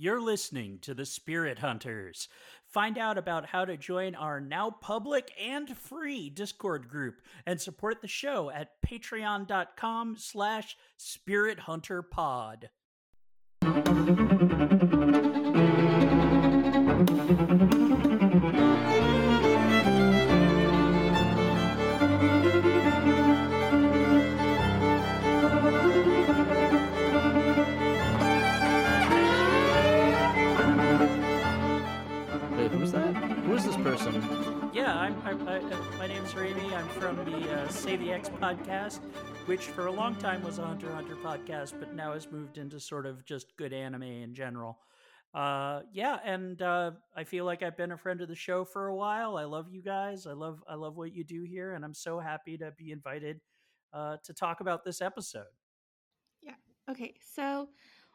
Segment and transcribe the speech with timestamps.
[0.00, 2.28] You're listening to the Spirit Hunters.
[2.64, 8.00] Find out about how to join our now public and free Discord group and support
[8.00, 12.66] the show at patreon.com slash spirithunterpod.
[35.08, 36.74] I'm, I'm, I, uh, my name's Remi.
[36.74, 39.00] I'm from the uh, Say the X podcast,
[39.46, 42.78] which for a long time was a Hunter Hunter podcast, but now has moved into
[42.78, 44.78] sort of just good anime in general.
[45.32, 48.88] Uh, yeah, and uh, I feel like I've been a friend of the show for
[48.88, 49.38] a while.
[49.38, 50.26] I love you guys.
[50.26, 53.40] I love I love what you do here, and I'm so happy to be invited
[53.94, 55.46] uh, to talk about this episode.
[56.42, 56.56] Yeah.
[56.90, 57.14] Okay.
[57.34, 57.70] So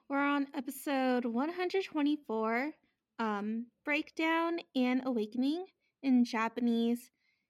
[0.09, 2.71] we're on episode 124
[3.17, 5.65] um, Breakdown and Awakening
[6.04, 7.09] in Japanese.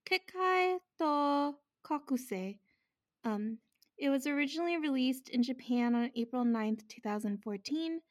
[0.09, 2.59] Kekkai to Kakusei.
[3.23, 3.58] Um,
[3.98, 8.02] it was originally released in Japan on April 9th, 2014.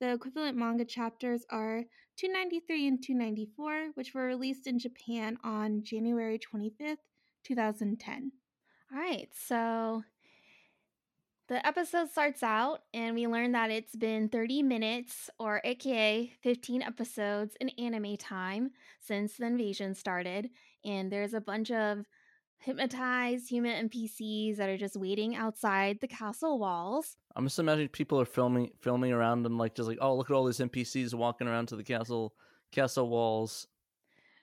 [0.00, 1.84] The equivalent manga chapters are
[2.16, 6.98] 293 and 294, which were released in Japan on January 25th,
[7.44, 8.32] 2010.
[8.92, 10.02] All right, so
[11.48, 16.82] the episode starts out, and we learn that it's been 30 minutes, or aka 15
[16.82, 20.50] episodes in anime time since the invasion started,
[20.84, 22.04] and there's a bunch of
[22.58, 27.16] hypnotized human NPCs that are just waiting outside the castle walls.
[27.36, 30.34] I'm just imagining people are filming filming around and like just like, oh look at
[30.34, 32.34] all these NPCs walking around to the castle
[32.72, 33.68] castle walls.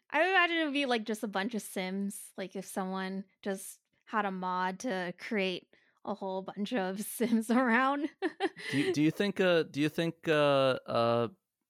[0.09, 3.26] I would imagine it would be like just a bunch of Sims, like if someone
[3.42, 5.68] just had a mod to create
[6.06, 8.09] a whole bunch of Sims around.
[8.72, 11.28] Do you, do you think uh do you think uh uh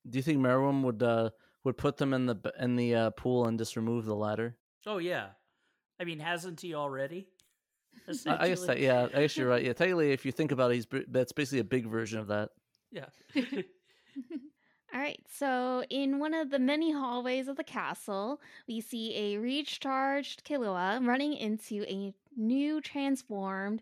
[0.09, 1.29] do you think Meruem would uh
[1.63, 4.57] would put them in the in the uh, pool and just remove the ladder?
[4.85, 5.27] Oh yeah,
[5.99, 7.27] I mean, hasn't he already?
[8.27, 9.63] I, I guess that yeah, I guess you're right.
[9.63, 12.49] Yeah, technically, if you think about it, he's that's basically a big version of that.
[12.91, 13.05] Yeah.
[14.93, 19.39] All right, so in one of the many hallways of the castle, we see a
[19.39, 23.81] recharged Killua running into a new transformed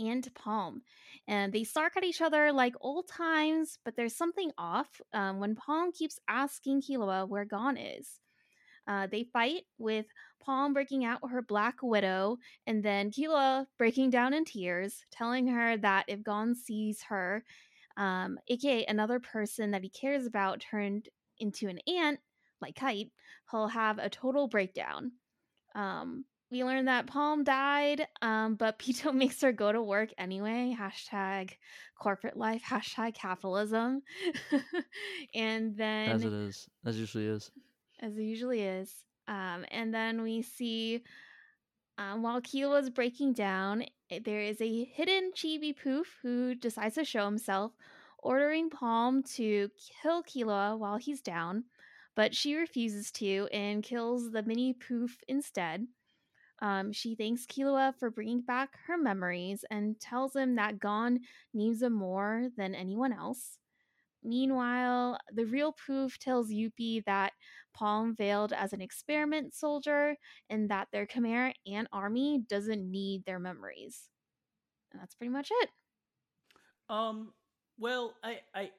[0.00, 0.82] Ant Palm.
[1.28, 5.54] And they snark at each other like old times, but there's something off um, when
[5.54, 8.20] Palm keeps asking Killua where Gon is.
[8.86, 10.06] Uh, they fight with
[10.42, 15.76] Palm breaking out her Black Widow, and then Killua breaking down in tears, telling her
[15.76, 17.44] that if Gon sees her,
[17.96, 22.18] um, aka another person that he cares about turned into an ant,
[22.60, 23.10] like Kite,
[23.50, 25.12] he'll have a total breakdown.
[25.74, 30.76] Um, we learned that Palm died, um, but Pitou makes her go to work anyway.
[30.78, 31.52] Hashtag
[31.98, 34.02] corporate life, hashtag capitalism.
[35.34, 37.50] and then As it is, as usually is.
[38.00, 38.92] as it usually is.
[39.28, 41.02] Um, and then we see
[41.98, 46.96] um, while Keel is breaking down, eh, there is a hidden chibi poof who decides
[46.96, 47.72] to show himself,
[48.18, 49.70] ordering Palm to
[50.02, 51.64] kill Killua while he's down,
[52.16, 55.86] but she refuses to and kills the mini poof instead.
[56.62, 61.20] Um, she thanks Killua for bringing back her memories and tells him that Gon
[61.54, 63.58] needs him more than anyone else.
[64.22, 67.32] Meanwhile, the real Poof tells Youpi that
[67.72, 70.16] Palm veiled as an experiment soldier
[70.50, 74.10] and that their Chimera Ant army doesn't need their memories.
[74.92, 75.70] And that's pretty much it.
[76.88, 77.32] Um.
[77.78, 78.70] Well, I I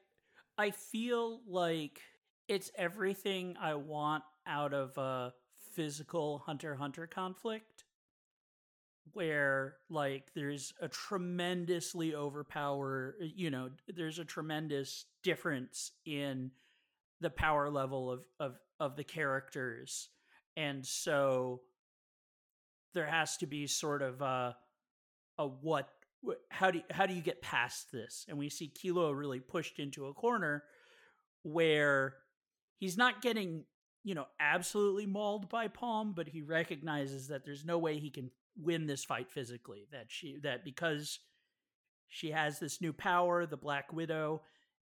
[0.58, 2.02] I feel like
[2.48, 5.34] it's everything I want out of a
[5.74, 7.86] physical hunter hunter conflict,
[9.14, 13.16] where like there's a tremendously overpower.
[13.20, 16.52] You know, there's a tremendous difference in
[17.20, 20.10] the power level of of of the characters,
[20.58, 21.62] and so
[22.94, 24.56] there has to be sort of a
[25.38, 25.90] a what
[26.50, 28.26] how do you, how do you get past this?
[28.30, 30.64] And we see Killua really pushed into a corner
[31.44, 32.16] where
[32.78, 33.64] he's not getting
[34.04, 38.32] you know absolutely mauled by Palm, but he recognizes that there's no way he can
[38.58, 39.88] win this fight physically.
[39.92, 41.20] That she that because
[42.08, 44.42] she has this new power, the Black Widow,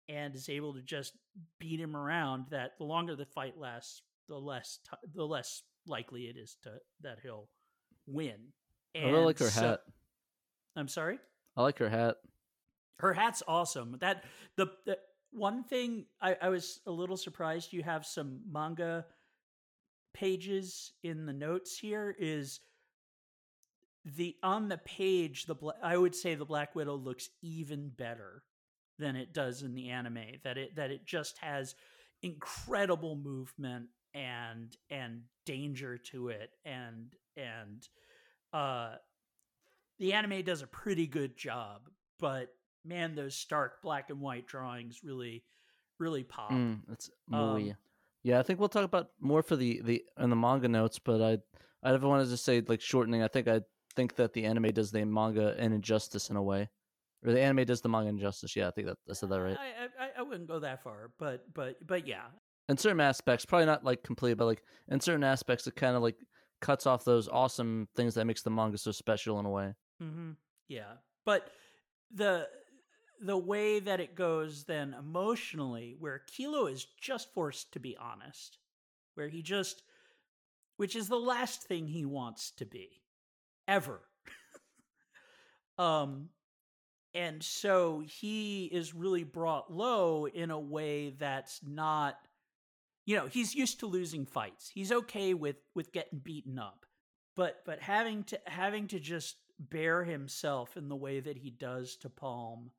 [0.07, 1.13] and is able to just
[1.59, 2.45] beat him around.
[2.51, 6.73] That the longer the fight lasts, the less t- the less likely it is to
[7.01, 7.49] that he'll
[8.07, 8.53] win.
[8.95, 9.81] I really like her so- hat.
[10.75, 11.19] I'm sorry.
[11.57, 12.17] I like her hat.
[12.99, 13.97] Her hat's awesome.
[14.01, 14.23] That
[14.55, 14.97] the, the
[15.31, 19.05] one thing I, I was a little surprised you have some manga
[20.13, 22.61] pages in the notes here is
[24.05, 28.43] the on the page the I would say the Black Widow looks even better
[28.97, 30.39] than it does in the anime.
[30.43, 31.75] That it that it just has
[32.21, 37.87] incredible movement and and danger to it and and
[38.51, 38.95] uh
[39.99, 41.89] the anime does a pretty good job
[42.19, 42.49] but
[42.89, 45.43] man those stark black and white drawings really
[45.99, 47.73] really pop Mm, it's Um,
[48.23, 51.21] yeah, I think we'll talk about more for the the in the manga notes, but
[51.21, 51.37] I
[51.87, 53.23] I never wanted to say like shortening.
[53.23, 53.61] I think I
[53.95, 56.69] think that the anime does the manga an injustice in a way,
[57.25, 58.55] or the anime does the manga injustice.
[58.55, 59.57] Yeah, I think that I said that right.
[59.57, 62.25] I, I I wouldn't go that far but but but yeah
[62.69, 66.03] in certain aspects, probably not like complete, but like in certain aspects, it kind of
[66.03, 66.15] like
[66.61, 69.73] cuts off those awesome things that makes the manga so special in a way.
[70.01, 70.31] Mm-hmm.
[70.67, 70.93] Yeah,
[71.25, 71.49] but
[72.13, 72.47] the
[73.21, 78.57] the way that it goes then emotionally, where Killua is just forced to be honest,
[79.15, 79.83] where he just,
[80.77, 83.01] which is the last thing he wants to be,
[83.67, 84.01] ever.
[85.77, 86.29] um,
[87.13, 92.17] and so he is really brought low in a way that's not
[93.05, 96.85] you know he's used to losing fights he's okay with with getting beaten up
[97.35, 101.95] but but having to having to just bear himself in the way that he does
[101.97, 102.71] to palm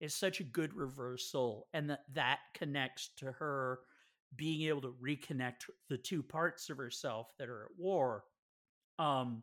[0.00, 3.80] is such a good reversal and that that connects to her
[4.36, 8.24] being able to reconnect the two parts of herself that are at war
[8.98, 9.42] um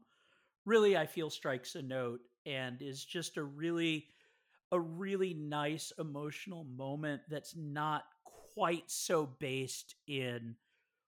[0.66, 4.08] really i feel strikes a note and is just a really
[4.72, 8.04] a really nice emotional moment that's not
[8.56, 10.56] quite so based in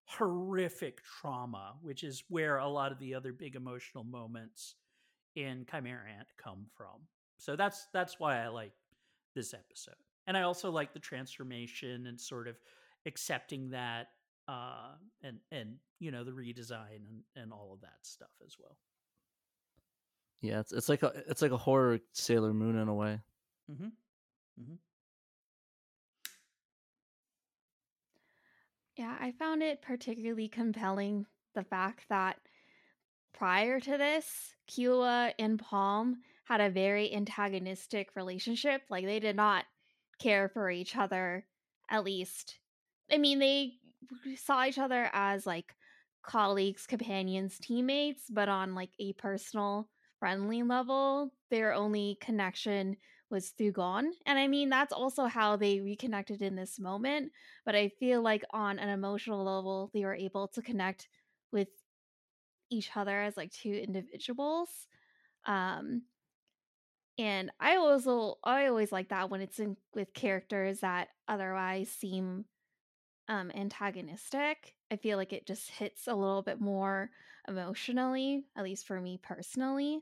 [0.06, 4.76] horrific trauma, which is where a lot of the other big emotional moments
[5.36, 7.02] in Chimera Ant come from.
[7.38, 8.72] So that's that's why I like
[9.36, 9.94] this episode.
[10.28, 12.58] And I also like the transformation and sort of
[13.06, 14.08] accepting that
[14.48, 14.94] uh
[15.24, 18.78] and and you know the redesign and and all of that stuff as well.
[20.42, 23.20] Yeah, it's it's like a it's like a horror Sailor Moon in a way.
[23.70, 23.92] Mhm.
[24.60, 24.78] Mhm.
[28.96, 32.40] Yeah, I found it particularly compelling the fact that
[33.34, 38.82] prior to this, Killua and Palm had a very antagonistic relationship.
[38.90, 39.66] Like they did not
[40.20, 41.46] care for each other,
[41.90, 42.60] at least.
[43.12, 43.74] I mean, they
[44.36, 45.76] saw each other as like
[46.24, 49.90] colleagues, companions, teammates, but on like a personal,
[50.20, 52.98] friendly level, their only connection
[53.30, 54.12] was through Gon.
[54.26, 57.32] And I mean, that's also how they reconnected in this moment.
[57.66, 61.08] But I feel like on an emotional level, they were able to connect
[61.52, 61.70] with
[62.70, 64.70] each other as like two individuals.
[65.46, 66.04] Um,
[67.18, 72.46] and I also I always like that when it's in with characters that otherwise seem
[73.28, 74.76] um antagonistic.
[74.92, 77.10] I feel like it just hits a little bit more
[77.48, 80.02] emotionally, at least for me personally.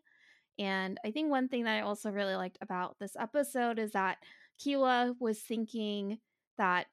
[0.60, 4.18] And I think one thing that I also really liked about this episode is that
[4.64, 6.20] Killua was thinking
[6.58, 6.88] that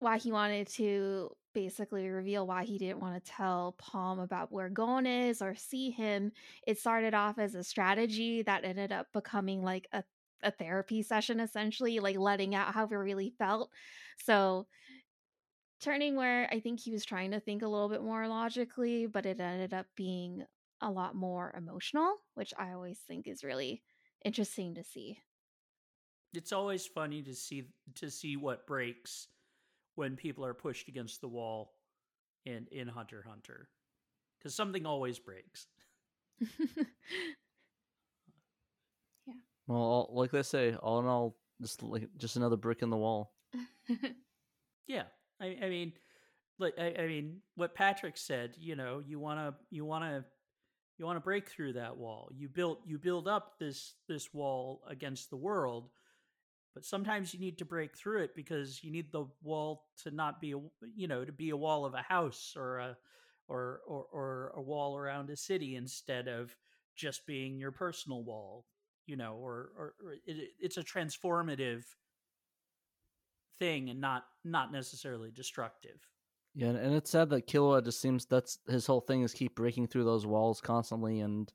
[0.00, 4.68] why he wanted to basically reveal why he didn't want to tell Palm about where
[4.68, 6.30] Gon is or see him.
[6.68, 10.04] It started off as a strategy that ended up becoming like a,
[10.44, 13.70] a therapy session, essentially, like letting out how he really felt.
[14.24, 14.68] So
[15.80, 19.26] turning where I think he was trying to think a little bit more logically, but
[19.26, 20.44] it ended up being
[20.80, 23.82] a lot more emotional, which I always think is really
[24.24, 25.18] interesting to see.
[26.34, 27.64] It's always funny to see
[27.96, 29.26] to see what breaks
[29.98, 31.74] when people are pushed against the wall
[32.46, 33.68] in in Hunter Hunter.
[34.42, 35.66] Cuz something always breaks.
[39.26, 39.34] Yeah.
[39.66, 42.96] Well, all, like they say, all in all, just like just another brick in the
[42.96, 43.34] wall.
[44.86, 45.04] Yeah.
[45.38, 45.92] I I mean
[46.58, 50.24] like I, I mean what Patrick said, you know, you want to you want to
[50.96, 52.30] you want to break through that wall.
[52.34, 55.90] You build you build up this this wall against the world,
[56.74, 60.40] but sometimes you need to break through it because you need the wall to not
[60.40, 60.60] be a
[60.94, 62.96] you know to be a wall of a house or a
[63.48, 66.54] or or, or a wall around a city instead of
[66.96, 68.66] just being your personal wall.
[69.06, 71.84] You know, or or, or it, it's a transformative
[73.58, 76.06] thing and not not necessarily destructive.
[76.54, 79.86] Yeah, and it's sad that Killua just seems that's his whole thing is keep breaking
[79.86, 81.52] through those walls constantly and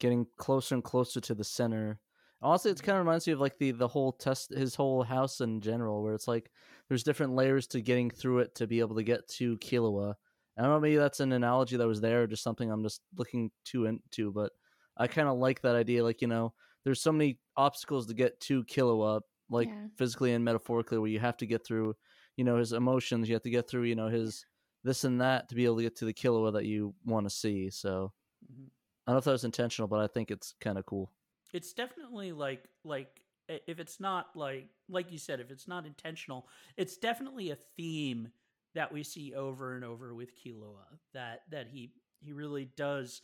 [0.00, 2.00] getting closer and closer to the center.
[2.42, 5.40] Honestly, it kind of reminds me of like the the whole test, his whole house
[5.40, 6.50] in general, where it's like
[6.88, 10.14] there's different layers to getting through it to be able to get to Killua.
[10.58, 13.02] I don't know, maybe that's an analogy that was there, or just something I'm just
[13.16, 14.52] looking too into, but
[14.96, 16.02] I kind of like that idea.
[16.04, 19.88] Like you know, there's so many obstacles to get to Killua, like Yeah.
[19.96, 21.94] physically and metaphorically, where you have to get through
[22.36, 24.44] you know his emotions you have to get through you know his
[24.84, 27.30] this and that to be able to get to the Killua that you want to
[27.30, 28.70] see so Mhm.
[29.06, 31.12] i don't know if that was intentional but i think it's kind of cool
[31.52, 36.48] It's definitely like like if it's not like like you said if it's not intentional
[36.76, 38.28] it's definitely a theme
[38.74, 40.84] that we see over and over with Killua
[41.14, 43.22] that that he he really does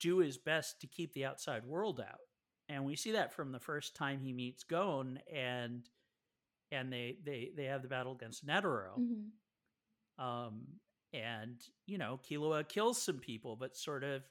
[0.00, 2.20] do his best to keep the outside world out.
[2.68, 5.88] And we see that from the first time he meets Gon and
[6.70, 8.98] and they they they have the battle against Netero.
[8.98, 9.30] Mhm.
[10.18, 10.80] um
[11.12, 14.22] and you know Killua kills some people but sort of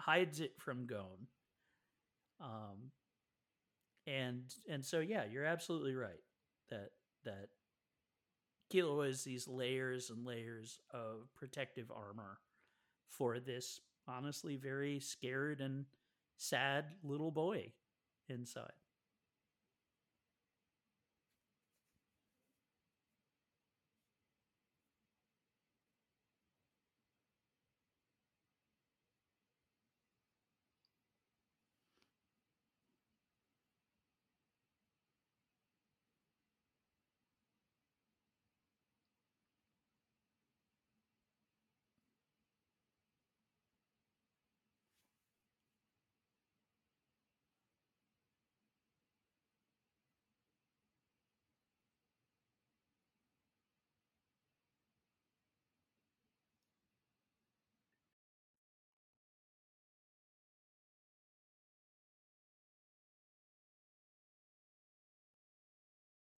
[0.00, 1.26] hides it from Gon
[2.40, 2.90] um
[4.06, 6.22] and and so yeah you're absolutely right
[6.70, 6.90] that
[7.24, 7.48] that
[8.72, 12.38] Killua is these layers and layers of protective armor
[13.08, 15.84] for this honestly very scared and
[16.36, 17.72] sad little boy
[18.28, 18.70] inside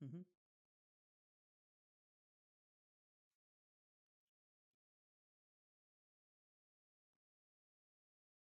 [0.03, 0.23] hmm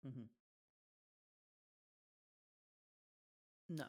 [0.02, 0.26] hmm
[3.68, 3.86] no.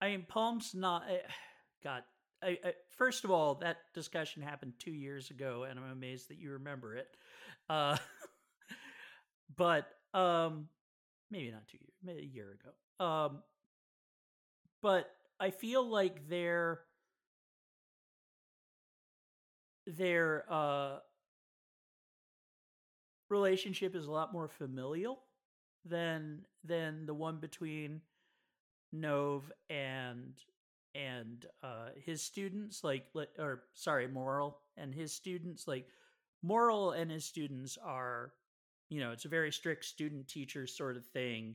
[0.00, 1.04] I mean, Palm's not.
[1.08, 1.20] eh,
[1.84, 2.02] God,
[2.42, 6.38] I, I, first of all, that discussion happened two years ago, and I'm amazed that
[6.38, 7.16] you remember it.
[7.68, 7.96] Uh,
[9.56, 10.68] but um,
[11.30, 13.04] maybe not two years, maybe a year ago.
[13.04, 13.38] Um,
[14.82, 16.80] but I feel like their
[19.86, 20.98] their uh
[23.28, 25.20] relationship is a lot more familial
[25.84, 28.00] than than the one between
[28.94, 30.34] Knov and
[30.94, 33.06] and uh his students like
[33.38, 35.86] or sorry Morel and his students like
[36.42, 38.32] Morel and his students are
[38.88, 41.54] you know it's a very strict student teacher sort of thing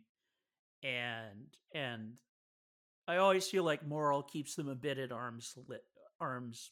[0.83, 2.13] and and
[3.07, 5.77] I always feel like Morel keeps them a bit at arm's li-
[6.19, 6.71] arm's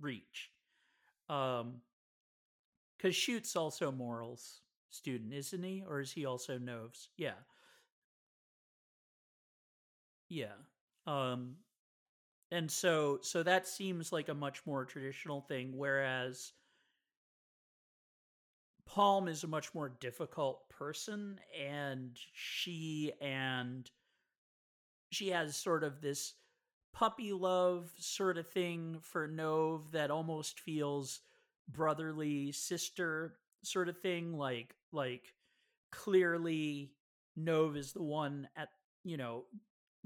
[0.00, 0.50] reach
[1.28, 1.80] um
[2.98, 4.60] cuz Shoot's also Morel's
[4.90, 5.82] student isn't he?
[5.86, 7.34] Or is he also Knov's yeah.
[10.28, 10.65] Yeah.
[11.06, 11.56] Um
[12.50, 16.52] and so so that seems like a much more traditional thing whereas
[18.86, 23.90] Palm is a much more difficult person and she and
[25.10, 26.34] she has sort of this
[26.92, 31.20] puppy love sort of thing for Knov that almost feels
[31.68, 33.34] brotherly sister
[33.64, 35.34] sort of thing like like
[35.90, 36.92] clearly
[37.38, 38.68] Knov is the one at
[39.04, 39.44] you know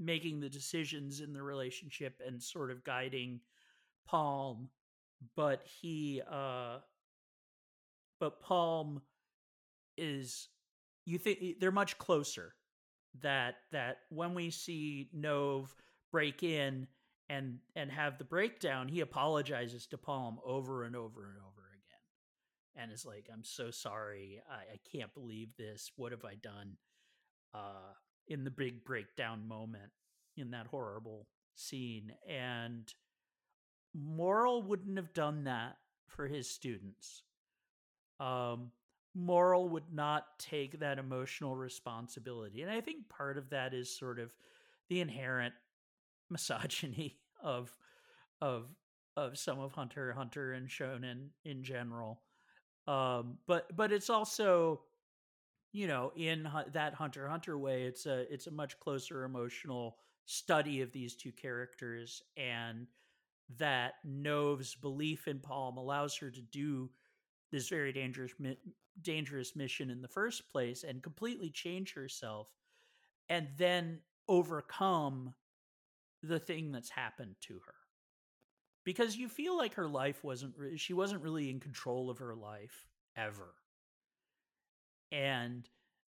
[0.01, 3.39] making the decisions in the relationship and sort of guiding
[4.05, 4.69] Palm
[5.35, 6.77] but he uh
[8.19, 9.01] but Palm
[9.97, 10.49] is
[11.05, 12.53] you think they're much closer.
[13.21, 15.67] That that when we see Knov
[16.11, 16.87] break in
[17.29, 22.81] and and have the breakdown he apologizes to Palm over and over and over again
[22.83, 24.41] and is like I'm so sorry.
[24.49, 25.91] I, I can't believe this.
[25.97, 26.77] What have I done?
[27.53, 27.93] Uh
[28.31, 29.91] in the big breakdown moment
[30.37, 32.93] in that horrible scene and
[33.93, 35.75] Morel wouldn't have done that
[36.07, 37.23] for his students.
[38.19, 38.71] Um
[39.13, 44.19] Morel would not take that emotional responsibility and i think part of that is sort
[44.19, 44.33] of
[44.87, 45.53] the inherent
[46.29, 47.75] misogyny of
[48.39, 48.67] of
[49.17, 52.21] of some of hunter hunter and shonen in general.
[52.87, 54.83] Um but but it's also
[55.71, 60.81] you know in that Hunter Hunter way it's a it's a much closer emotional study
[60.81, 62.87] of these two characters and
[63.57, 66.89] that Knov's belief in palm allows her to do
[67.51, 68.57] this very dangerous mi-
[69.01, 72.49] dangerous mission in the first place and completely change herself
[73.29, 75.33] and then overcome
[76.23, 77.73] the thing that's happened to her.
[78.83, 82.35] Because you feel like her life wasn't re- she wasn't really in control of her
[82.35, 83.53] life ever
[85.11, 85.69] and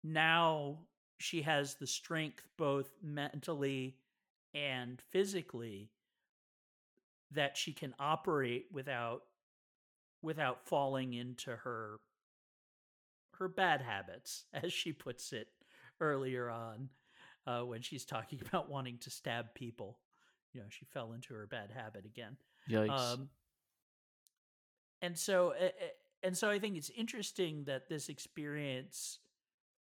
[0.03, 0.77] now
[1.17, 3.97] she has the strength both mentally
[4.53, 5.89] and physically
[7.31, 9.23] that she can operate without
[10.21, 11.99] without falling into her
[13.37, 15.47] her bad habits, as she puts it
[15.99, 16.89] earlier on,
[17.47, 19.99] uh, when she's talking about wanting to stab people.
[20.53, 22.37] You know, she fell into her bad habit again.
[22.69, 22.89] Yikes.
[22.89, 23.29] Um,
[25.01, 25.69] and so, uh,
[26.25, 29.19] and so, I think it's interesting that this experience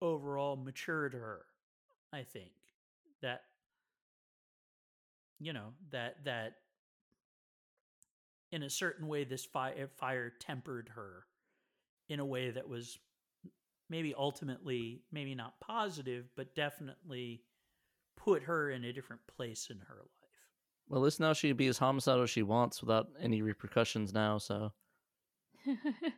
[0.01, 1.45] overall matured her.
[2.11, 2.51] I think
[3.21, 3.43] that
[5.39, 6.57] you know that that
[8.51, 11.25] in a certain way this fire eh, fire tempered her
[12.09, 12.99] in a way that was
[13.89, 17.41] maybe ultimately maybe not positive but definitely
[18.15, 20.25] put her in a different place in her life
[20.87, 24.13] well, at least now she can be as homicidal as she wants without any repercussions
[24.13, 24.71] now, so.
[25.65, 26.09] Hmm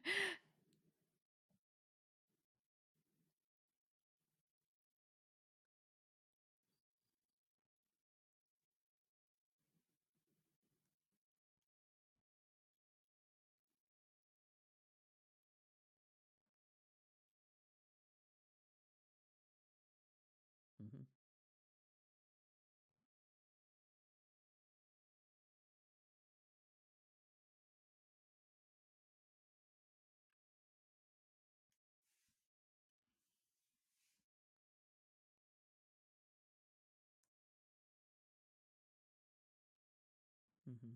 [40.68, 40.94] hmm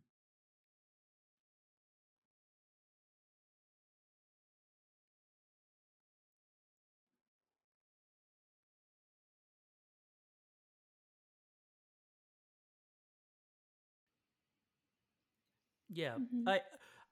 [15.89, 16.47] Yeah, Mhm.
[16.47, 16.61] I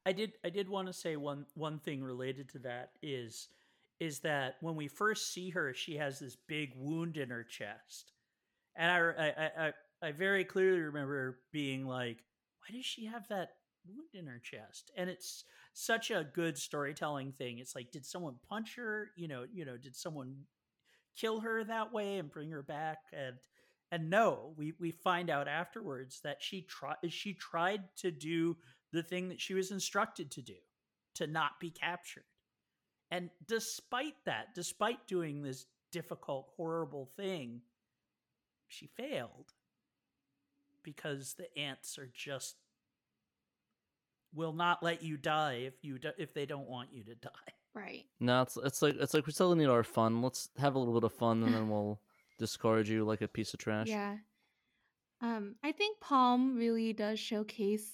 [0.06, 3.50] I did I did want to say one one thing related to that is
[4.00, 8.14] is that when we first see her, she has this big wound in her chest,
[8.76, 9.74] and I I I, I-
[10.04, 12.24] I very clearly remember being like,
[12.60, 13.50] why does she have that
[13.88, 14.92] wound in her chest?
[14.96, 17.60] And it's such a good storytelling thing.
[17.60, 19.12] It's like, did someone punch her?
[19.16, 20.36] You know, you know, did someone
[21.16, 23.00] kill her that way and bring her back?
[23.14, 23.36] And
[23.92, 28.58] and no, we we find out afterwards that she tried she tried to do
[28.92, 30.56] the thing that she was instructed to do,
[31.16, 32.24] to not be captured.
[33.12, 37.62] And despite that, despite doing this difficult, horrible thing,
[38.68, 39.54] she failed
[40.84, 42.56] because the ants are just
[44.34, 47.30] will not let you die if you do, if they don't want you to die.
[47.76, 48.06] Right.
[48.20, 50.24] No, it's it's like it's like we still need our fun.
[50.24, 52.02] Let's have a little bit of fun, and then we'll
[52.40, 53.88] discard you like a piece of trash.
[53.88, 54.18] Yeah.
[55.22, 57.92] Um, I think Palm really does showcase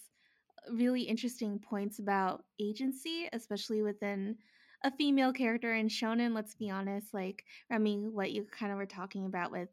[0.71, 4.37] really interesting points about agency, especially within
[4.85, 6.33] a female character in shonen.
[6.33, 9.67] Let's be honest, like I mean, what you kind of were talking about with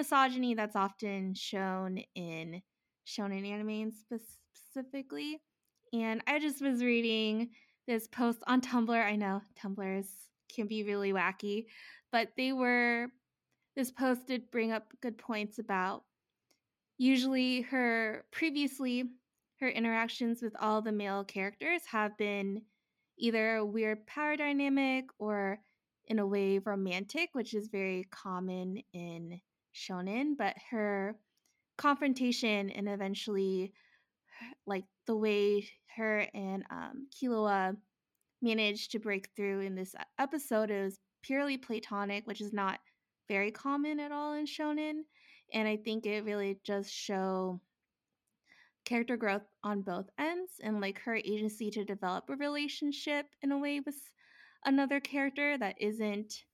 [0.00, 2.62] misogyny that's often shown in
[3.06, 5.42] shonen anime specifically.
[5.92, 7.50] And I just was reading
[7.86, 8.90] this post on Tumblr.
[8.90, 10.06] I know Tumblrs
[10.54, 11.66] can be really wacky,
[12.10, 13.08] but they were
[13.76, 16.04] this post did bring up good points about
[16.96, 19.04] usually her previously
[19.60, 22.62] her interactions with all the male characters have been
[23.18, 25.60] either a weird power dynamic or
[26.06, 29.38] in a way romantic which is very common in
[29.74, 31.16] shonen but her
[31.78, 33.72] confrontation and eventually
[34.66, 37.76] like the way her and um, Killua
[38.42, 42.78] managed to break through in this episode is purely platonic which is not
[43.28, 45.02] very common at all in shonen
[45.52, 47.60] and i think it really does show
[48.84, 53.58] character growth on both ends and like her agency to develop a relationship in a
[53.58, 53.96] way with
[54.64, 56.44] another character that isn't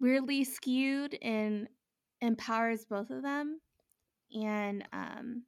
[0.00, 1.68] weirdly skewed and
[2.24, 3.60] empowers both of them
[4.34, 5.42] and um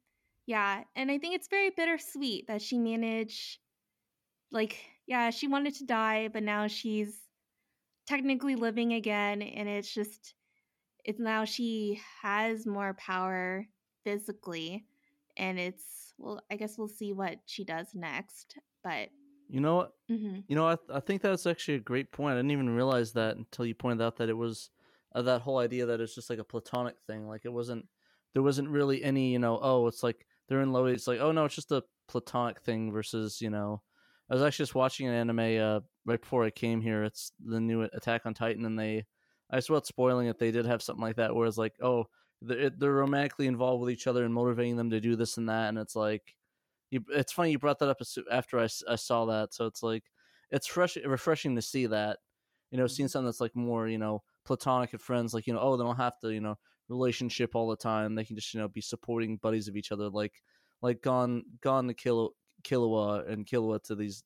[0.45, 3.59] yeah and i think it's very bittersweet that she managed
[4.51, 7.19] like yeah she wanted to die but now she's
[8.05, 10.35] technically living again and it's just
[11.03, 13.65] it's now she has more power
[14.03, 14.85] physically
[15.37, 19.09] and it's well i guess we'll see what she does next but
[19.49, 19.93] You know what?
[20.09, 20.43] mhm.
[20.47, 22.33] You know, I I think that's actually a great point.
[22.33, 24.69] I didn't even realize that until you pointed out that it was
[25.15, 27.27] uh, that whole idea that it's just like a platonic thing.
[27.27, 27.85] Like it wasn't
[28.33, 30.87] there wasn't really any you know oh it's like they're in love.
[30.87, 33.81] It's like oh no, it's just a platonic thing versus you know.
[34.29, 37.05] I was actually just watching an anime uh, right before I came here.
[37.05, 39.05] It's the new Attack on Titan, and they
[39.49, 42.05] I just without spoiling it, they did have something like that where it's like oh
[42.41, 45.69] they're, they're romantically involved with each other and motivating them to do this and that,
[45.69, 46.35] and it's like
[46.91, 49.53] you, it's funny you brought that up after I, I saw that.
[49.53, 50.03] So it's like
[50.51, 52.19] it's fresh, refreshing to see that.
[52.71, 55.33] You know, seeing something that's like more you know platonic and friends.
[55.33, 56.55] Like you know, oh, they don't have to you know
[56.89, 58.15] relationship all the time.
[58.15, 60.09] They can just you know be supporting buddies of each other.
[60.09, 60.33] Like
[60.81, 62.31] like Gon Gon to Kilo,
[62.63, 64.23] Killua and Killua to these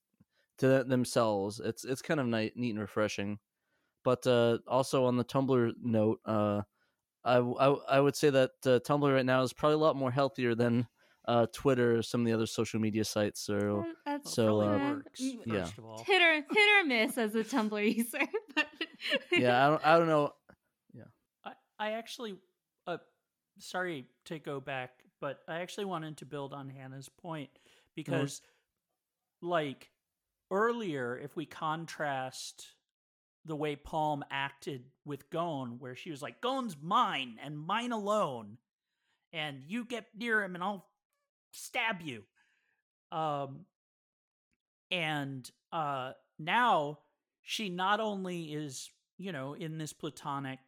[0.60, 1.60] to th- themselves.
[1.60, 3.40] It's it's kind of nice, neat and refreshing.
[4.04, 6.62] But uh, also on the Tumblr note, uh,
[7.24, 10.10] I, I I would say that uh, Tumblr right now is probably a lot more
[10.12, 10.88] healthier than
[11.28, 13.42] uh, Twitter or some of the other social media sites.
[13.46, 15.68] So That's So, uh, works, mm, yeah.
[15.78, 16.04] of all.
[16.04, 18.26] hit or hit or miss as a Tumblr user.
[18.56, 18.68] But
[19.32, 20.34] yeah, I don't I don't know.
[20.94, 21.04] Yeah,
[21.46, 22.36] I, I actually,
[22.88, 22.98] uh,
[23.60, 27.50] sorry to go back, but I actually wanted to build on Hannah's point
[27.96, 28.42] because,
[29.42, 29.90] like,
[30.50, 32.68] earlier, if we contrast
[33.46, 38.58] the way Palm acted with Gon, where she was like, Gon's mine and mine alone,
[39.34, 40.86] and you get near him and I'll
[41.52, 42.24] stab you.
[43.12, 43.66] Um,
[44.92, 47.00] and uh, now
[47.42, 50.60] she not only is, you know, in this platonic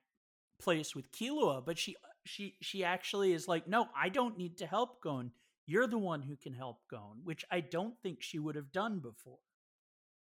[0.59, 4.65] place with Killua, but she she she actually is like, no, I don't need to
[4.65, 5.31] help Gon.
[5.65, 8.99] You're the one who can help Gon, which I don't think she would have done
[8.99, 9.39] before.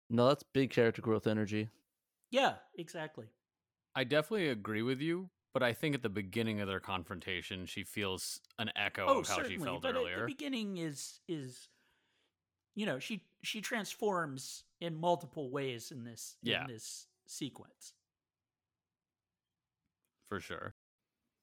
[0.08, 1.68] No, that's big character growth energy.
[2.30, 3.26] Yeah, exactly.
[3.94, 7.82] I definitely agree with you, but I think at the beginning of their confrontation, she
[7.82, 9.56] feels an echo oh, of how certainly.
[9.56, 10.20] she felt but at earlier.
[10.20, 11.68] the beginning is is
[12.76, 16.60] you know she she transforms in multiple ways in this Yeah.
[16.62, 17.94] in this sequence.
[20.28, 20.74] for sure.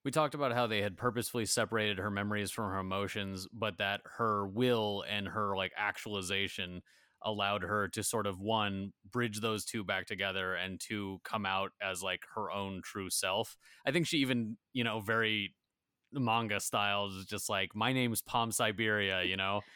[0.03, 4.01] We talked about how they had purposefully separated her memories from her emotions, but that
[4.17, 6.81] her will and her like actualization
[7.23, 11.71] allowed her to sort of one bridge those two back together and to come out
[11.81, 13.55] as like her own true self.
[13.85, 15.55] I think she even, you know, very
[16.11, 19.61] manga style is just like my name's Palm Siberia, you know.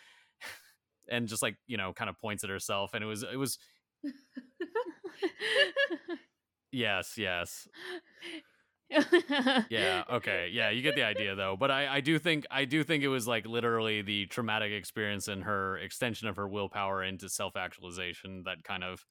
[1.10, 3.58] and just like, you know, kind of points at herself and it was it was
[6.72, 7.68] yes, yes.
[9.70, 12.86] yeah okay yeah you get the idea though but i i do think i do
[12.86, 17.28] think it was like literally the traumatic experience and her extension of her willpower into
[17.28, 19.06] self-actualization that kind of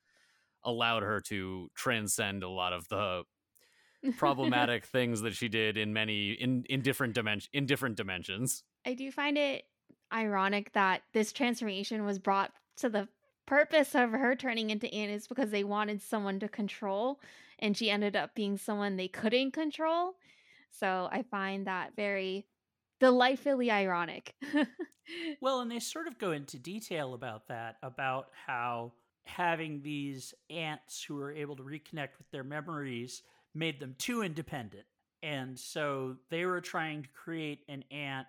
[0.64, 3.22] allowed her to transcend a lot of the
[4.16, 8.94] problematic things that she did in many in in different dimension in different dimensions I
[8.94, 9.64] do find it
[10.12, 13.08] ironic that this transformation was brought to the
[13.46, 17.20] purpose of her turning into Anne is because they wanted someone to control,
[17.58, 20.14] and she ended up being someone they couldn't control.
[20.70, 22.46] So I find that very
[23.00, 24.34] delightfully ironic.
[25.40, 28.92] Well, and they sort of go into detail about that, about how
[29.24, 33.22] having these ants who are able to reconnect with their memories
[33.54, 34.84] made them too independent.
[35.22, 38.26] And so they were trying to create an ant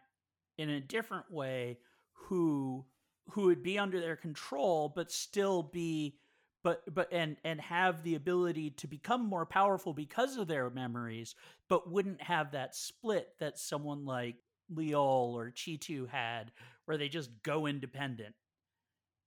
[0.58, 1.78] in a different way
[2.14, 2.86] who
[3.32, 6.18] who would be under their control but still be
[6.64, 11.36] but but and and have the ability to become more powerful because of their memories
[11.68, 14.36] but wouldn't have that split that someone like
[14.74, 16.52] Leol or Cheetu had
[16.86, 18.36] where they just go independent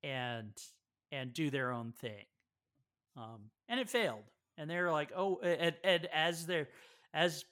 [0.03, 0.53] and
[1.13, 2.25] and do their own thing.
[3.17, 4.23] Um, and it failed.
[4.57, 6.69] And they were like, oh, and, and as they're
[7.13, 7.45] as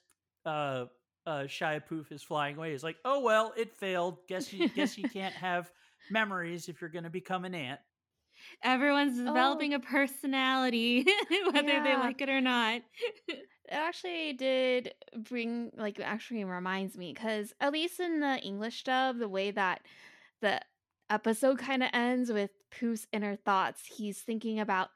[0.45, 0.85] uh
[1.25, 4.17] uh Shaiapouf is flying away, he's like, oh well, it failed.
[4.27, 5.71] Guess you guess you can't have
[6.09, 7.79] memories if you're gonna become an ant.
[8.63, 9.25] Everyone's Oh.
[9.25, 11.05] developing a personality,
[11.51, 12.81] whether they like it or not.
[13.27, 19.19] it actually did bring like actually reminds me because at least in the english dub
[19.19, 19.81] the way that
[20.41, 20.59] the
[21.11, 24.89] episode kind of ends with Poof's inner thoughts he's thinking about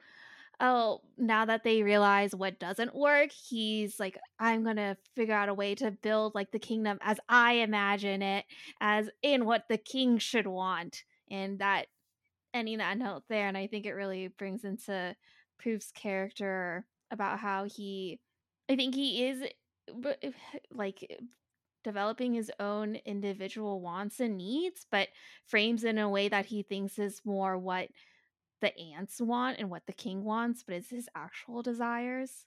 [0.63, 5.53] oh now that they realize what doesn't work he's like i'm gonna figure out a
[5.53, 8.45] way to build like the kingdom as i imagine it
[8.81, 11.85] as in what the king should want and that
[12.55, 15.15] ending that note there and i think it really brings into
[15.63, 18.19] Poof's character about how he
[18.69, 19.43] I think he is
[20.71, 21.07] like
[21.83, 25.09] developing his own individual wants and needs, but
[25.45, 27.89] frames in a way that he thinks is more what
[28.63, 32.45] the ants want and what the king wants, but it's his actual desires.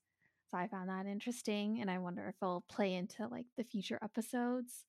[0.50, 3.98] So I found that interesting, and I wonder if it'll play into like the future
[4.02, 4.87] episodes.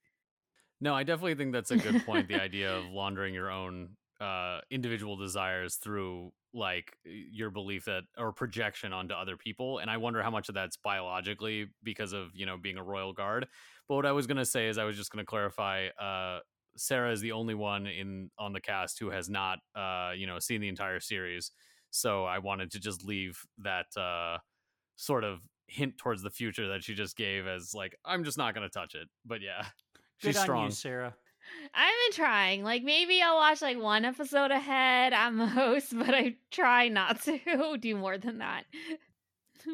[0.79, 2.29] No, I definitely think that's a good point.
[2.29, 3.89] the idea of laundering your own
[4.21, 9.97] uh, individual desires through like your belief that or projection onto other people, and I
[9.97, 13.47] wonder how much of that's biologically because of you know being a royal guard.
[13.89, 15.87] But what I was gonna say is I was just gonna clarify.
[15.99, 16.39] Uh,
[16.77, 20.39] Sarah is the only one in on the cast who has not uh, you know
[20.39, 21.51] seen the entire series,
[21.89, 24.37] so I wanted to just leave that uh,
[24.95, 28.53] sort of hint towards the future that she just gave as like I'm just not
[28.53, 29.07] gonna touch it.
[29.25, 29.65] But yeah.
[30.21, 30.65] Good She's on strong.
[30.65, 31.15] you, Sarah.
[31.73, 32.63] I've been trying.
[32.63, 35.13] Like maybe I'll watch like one episode ahead.
[35.13, 38.65] I'm a host, but I try not to do more than that.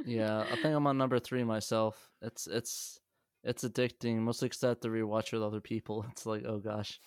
[0.05, 2.11] Yeah, I think I'm on number three myself.
[2.21, 2.99] It's it's
[3.43, 6.05] it's addicting, mostly because I have to rewatch with other people.
[6.11, 6.99] It's like, oh gosh.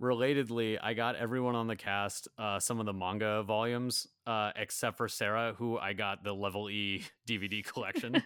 [0.00, 4.96] relatedly, I got everyone on the cast uh, some of the manga volumes, uh, except
[4.96, 8.22] for Sarah, who I got the Level E DVD collection.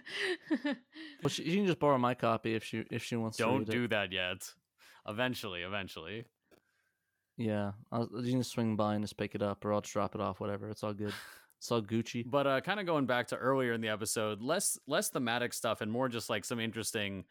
[0.63, 3.43] Well, she, you can just borrow my copy if she if she wants to.
[3.43, 3.89] Don't do it.
[3.91, 4.51] that yet.
[5.07, 6.25] Eventually, eventually.
[7.37, 10.13] Yeah, I'll, you can swing by and just pick it up, or I'll just drop
[10.13, 10.39] it off.
[10.39, 11.13] Whatever, it's all good.
[11.61, 12.23] It's all Gucci.
[12.27, 15.81] But uh, kind of going back to earlier in the episode, less less thematic stuff
[15.81, 17.23] and more just like some interesting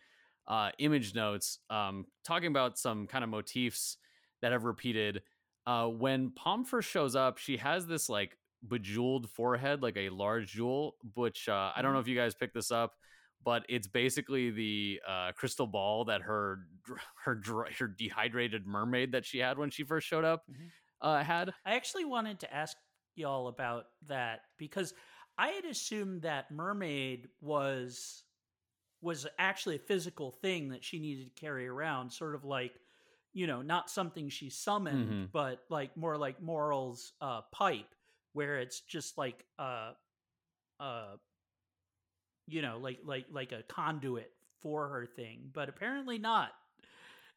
[0.46, 1.58] uh, image notes.
[1.68, 3.96] Um, talking about some kind of motifs
[4.40, 5.22] that have repeated.
[5.66, 10.52] Uh, when Palm first shows up, she has this like bejeweled forehead, like a large
[10.52, 10.94] jewel.
[11.14, 12.94] Which uh, I don't know if you guys picked this up,
[13.44, 16.60] but it's basically the uh, crystal ball that her
[17.24, 20.70] her dry, her dehydrated mermaid that she had when she first showed up Mhm.
[21.00, 21.52] uh, had.
[21.66, 22.76] I actually wanted to ask
[23.16, 24.94] y'all about that because
[25.38, 28.24] I had assumed that mermaid was
[29.02, 32.72] was actually a physical thing that she needed to carry around, sort of like
[33.32, 35.32] you know, not something she summoned, Mhm.
[35.32, 37.94] but like more like Morel's uh, pipe,
[38.32, 39.92] where it's just like uh,
[40.80, 41.16] uh,
[42.46, 46.50] you know, like like like a conduit for her thing, but apparently not.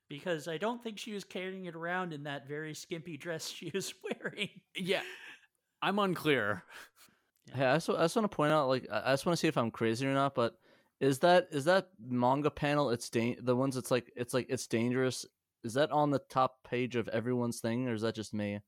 [0.09, 3.71] Because I don't think she was carrying it around in that very skimpy dress she
[3.73, 4.49] was wearing.
[4.75, 5.01] Yeah,
[5.83, 6.63] I'm unclear.
[7.53, 9.39] Hey, I just, I just want to point out, like, I I just want to
[9.39, 10.33] see if I'm crazy or not.
[10.33, 10.57] But
[11.01, 12.89] is that is that manga panel?
[12.89, 15.25] It's da- the ones that's like it's like it's dangerous.
[15.63, 18.61] Is that on the top page of everyone's thing, or is that just me?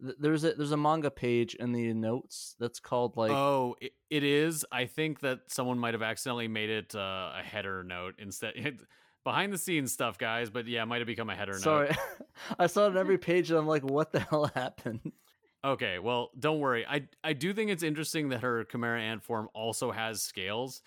[0.00, 4.24] There's a there's a manga page in the notes that's called like oh, it, it
[4.24, 4.64] is.
[4.72, 8.54] I think that someone might have accidentally made it uh, a header note instead.
[8.56, 8.80] It,
[9.24, 10.50] behind the scenes stuff, guys.
[10.50, 11.88] But yeah, it might have become a header sorry.
[11.88, 12.28] note.
[12.58, 15.12] I saw it on every page, and I'm like, what the hell happened?
[15.64, 16.86] Okay, well, don't worry.
[16.86, 20.82] I I do think it's interesting that her Chimera ant form also has scales.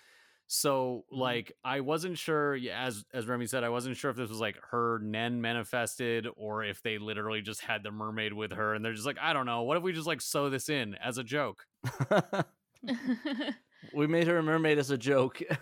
[0.46, 1.20] So Mm-hmm.
[1.20, 4.58] like I wasn't sure as as Remi said, I wasn't sure if this was like
[4.70, 8.94] her Nen manifested or if they literally just had the mermaid with her and they're
[8.94, 11.24] just like, I don't know, what if we just like sew this in as a
[11.24, 11.66] joke?
[13.92, 15.40] we made her a mermaid as a joke.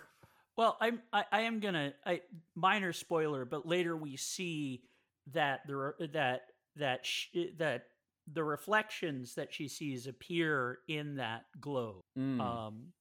[0.57, 2.23] Well, I'm I, I am gonna I
[2.55, 4.83] minor spoiler, but later we see
[5.33, 6.43] that the re- that
[6.77, 7.85] that sh- that
[8.33, 12.03] the reflections that she sees appear in that globe.
[12.19, 12.41] Mm.
[12.41, 12.93] Um,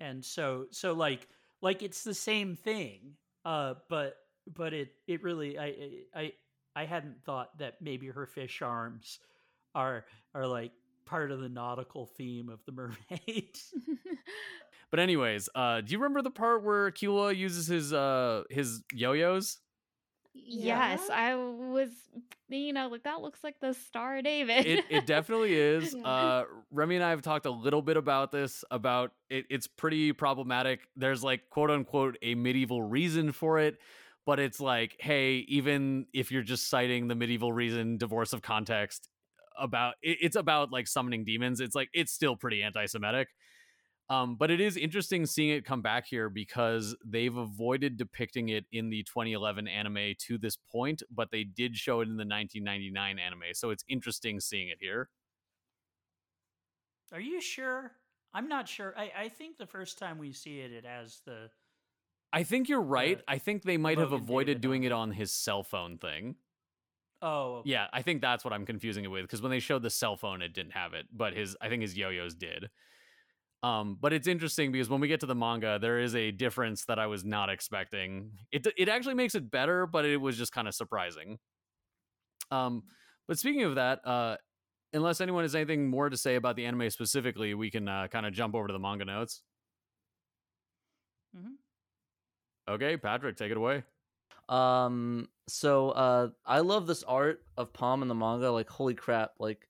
[0.00, 1.28] and so so like
[1.60, 3.14] like it's the same thing.
[3.44, 4.16] Uh, but
[4.54, 5.74] but it it really I
[6.14, 6.32] I
[6.74, 9.18] I hadn't thought that maybe her fish arms
[9.74, 10.72] are are like
[11.06, 12.72] part of the nautical theme of the
[13.20, 13.58] mermaid.
[14.90, 19.58] But anyways, uh do you remember the part where Killua uses his uh his yo-yos?
[20.46, 21.14] Yes, Yeah?
[21.14, 21.90] I was,
[22.48, 24.66] you know, like that looks like the Star David.
[24.66, 25.94] it, it definitely is.
[26.04, 28.64] Uh, Remi and I have talked a little bit about this.
[28.70, 30.80] About it, it's pretty problematic.
[30.96, 33.78] There's like quote unquote a medieval reason for it,
[34.24, 39.08] but it's like, hey, even if you're just citing the medieval reason, divorce of context
[39.58, 41.60] about it, it's about like summoning demons.
[41.60, 43.28] It's like it's still pretty anti-Semitic.
[44.10, 48.64] Um, but it is interesting seeing it come back here because they've avoided depicting it
[48.72, 53.18] in the 2011 anime to this point, but they did show it in the 1999
[53.18, 53.42] anime.
[53.52, 55.10] So it's interesting seeing it here.
[57.12, 57.92] Are you sure?
[58.32, 58.94] I'm not sure.
[58.96, 61.50] I, I think the first time we see it, it has the.
[62.32, 63.20] I think you're right.
[63.26, 64.92] I think they might have avoided doing it.
[64.92, 66.36] on his cell phone thing.
[67.20, 67.70] Oh, okay.
[67.70, 70.16] Yeah, I think that's what I'm confusing it with because when they showed the cell
[70.16, 72.68] phone, it didn't have it, but his I think his yo-yos did.
[73.62, 76.84] Um, but it's interesting because when we get to the manga, there is a difference
[76.84, 78.32] that I was not expecting.
[78.52, 81.38] It it actually makes it better, but it was just kind of surprising.
[82.50, 82.84] Um,
[83.26, 84.36] but speaking of that, uh,
[84.92, 88.26] unless anyone has anything more to say about the anime specifically, we can uh, kind
[88.26, 89.42] of jump over to the manga notes.
[91.34, 91.58] Mhm.
[92.68, 93.84] Okay, Patrick, take it away.
[94.48, 98.50] Um, so uh, I love this art of Palm in the manga.
[98.50, 99.34] Like, holy crap!
[99.38, 99.67] Like,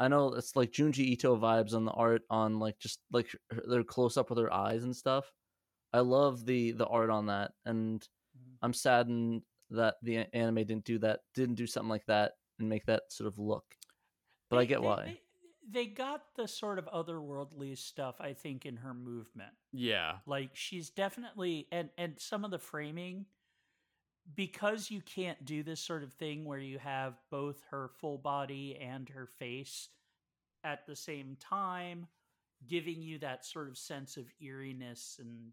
[0.00, 3.62] I know it's like Junji Ito vibes on the art on like just like her-
[3.68, 5.30] their close up with her eyes and stuff.
[5.92, 8.00] I love the the art on that, and
[8.36, 8.56] Mhm.
[8.62, 12.86] I'm saddened that the anime didn't do that, didn't do something like that and make
[12.86, 13.64] that sort of look.
[14.48, 15.04] But I get they- why.
[15.04, 15.20] They,
[15.68, 19.54] they got the sort of otherworldly stuff, I think, in her movement.
[19.72, 23.26] Yeah, Like she's definitely and and some of the framing
[24.34, 28.78] because you can't do this sort of thing where you have both her full body
[28.80, 29.88] and her face
[30.64, 32.06] at the same time
[32.68, 35.52] giving you that sort of sense of eeriness and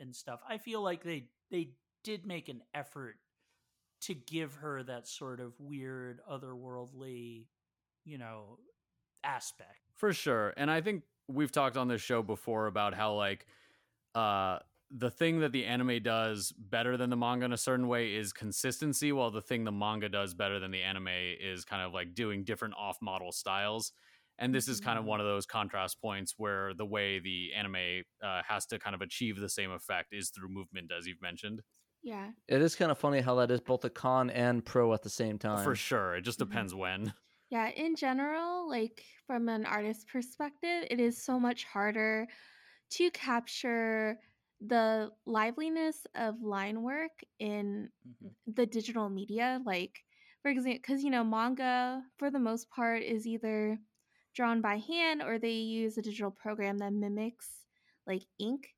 [0.00, 0.40] and stuff.
[0.48, 1.70] I feel like they they
[2.04, 3.16] did make an effort
[4.02, 7.46] to give her that sort of weird otherworldly,
[8.04, 8.58] you know,
[9.24, 9.80] aspect.
[9.94, 10.54] For sure.
[10.56, 13.46] And I think we've talked on this show before about how like
[14.14, 14.58] uh
[14.90, 18.32] the thing that the anime does better than the manga in a certain way is
[18.32, 22.14] consistency, while the thing the manga does better than the anime is kind of like
[22.14, 23.92] doing different off model styles.
[24.38, 25.06] And this is kind of Mhm.
[25.06, 29.00] one of those contrast points where the way the anime uh, has to kind of
[29.02, 31.62] achieve the same effect is through movement, as you've mentioned.
[32.02, 32.32] Yeah.
[32.48, 35.10] It is kind of funny how that is both a con and pro at the
[35.10, 35.58] same time.
[35.60, 36.14] For sure.
[36.14, 36.38] It just Mhm.
[36.38, 37.14] depends when.
[37.50, 42.28] Yeah, in general, like from an artist perspective, it is so much harder
[42.90, 44.20] to capture
[44.60, 48.36] the liveliness of line work in Mhm.
[48.46, 49.60] the digital media.
[49.64, 50.04] Like,
[50.42, 53.80] for example, because you know, manga for the most part is either
[54.34, 57.66] drawn by hand or they use a digital program that mimics
[58.06, 58.76] like ink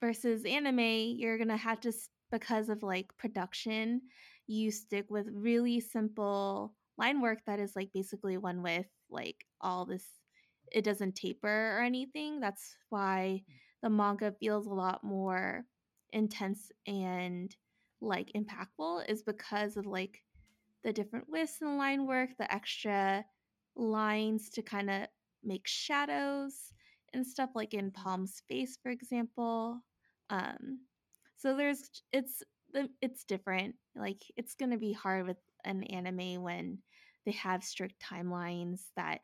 [0.00, 0.78] versus anime
[1.18, 1.92] you're gonna have to
[2.30, 4.02] because of like production
[4.46, 9.84] you stick with really simple line work that is like basically one with like all
[9.86, 10.20] this
[10.72, 13.42] it doesn't taper or anything that's why
[13.82, 15.64] the manga feels a lot more
[16.12, 17.54] intense and
[18.00, 20.22] like impactful is because of like
[20.84, 23.24] the different widths and line work the extra
[23.76, 25.06] lines to kind of
[25.44, 26.72] make shadows
[27.12, 29.80] and stuff like in Palm's face, for example.
[30.30, 30.80] Um,
[31.36, 32.42] so there's it's
[32.72, 33.74] the it's different.
[33.94, 36.78] Like it's gonna be hard with an anime when
[37.24, 39.20] they have strict timelines that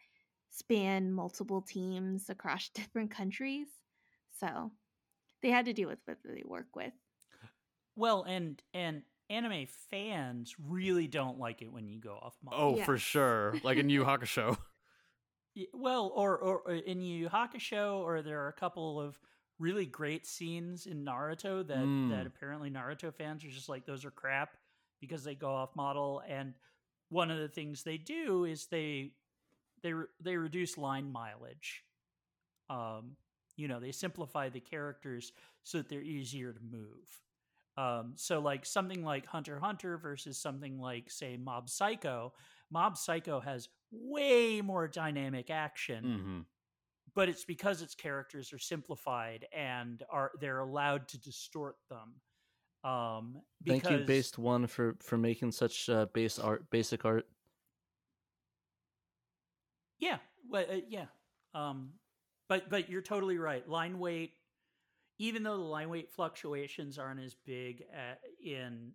[0.51, 3.69] span multiple teams across different countries.
[4.41, 4.71] So
[5.43, 6.93] they had to deal with what they work with.
[7.97, 12.79] Well, and and anime fans really don't like it when you go off model.
[12.81, 13.55] Oh, for sure.
[13.63, 14.57] Like in Yu Yu Hakusho.
[15.73, 19.19] Well, or or or in Yu Yu Hakusho, or there are a couple of
[19.59, 22.11] really great scenes in Naruto that Mm.
[22.11, 24.57] that apparently Naruto fans are just like those are crap
[25.01, 26.23] because they go off model.
[26.29, 26.55] And
[27.09, 29.11] one of the things they do is they
[29.83, 31.83] they they reduce line mileage.
[32.71, 33.17] Um,
[33.59, 35.33] you know, they simplify the characters
[35.65, 37.23] so that they're easier to move.
[37.77, 42.33] Um, so like something like Hunter Hunter versus something like say Mob Psycho.
[42.71, 46.41] Mob Psycho has way more dynamic action, hmm
[47.15, 52.21] but it's because its characters are simplified and are they're allowed to distort them.
[52.91, 57.27] Um, because, Thank you, Based One, for for making such uh, base art, basic art.
[59.99, 60.19] Yeah,
[60.49, 61.07] well, uh, yeah.
[61.55, 61.95] Um,
[62.49, 63.69] but but you're totally right.
[63.69, 64.33] Line weight,
[65.19, 68.93] even though the line weight fluctuations aren't as big at, in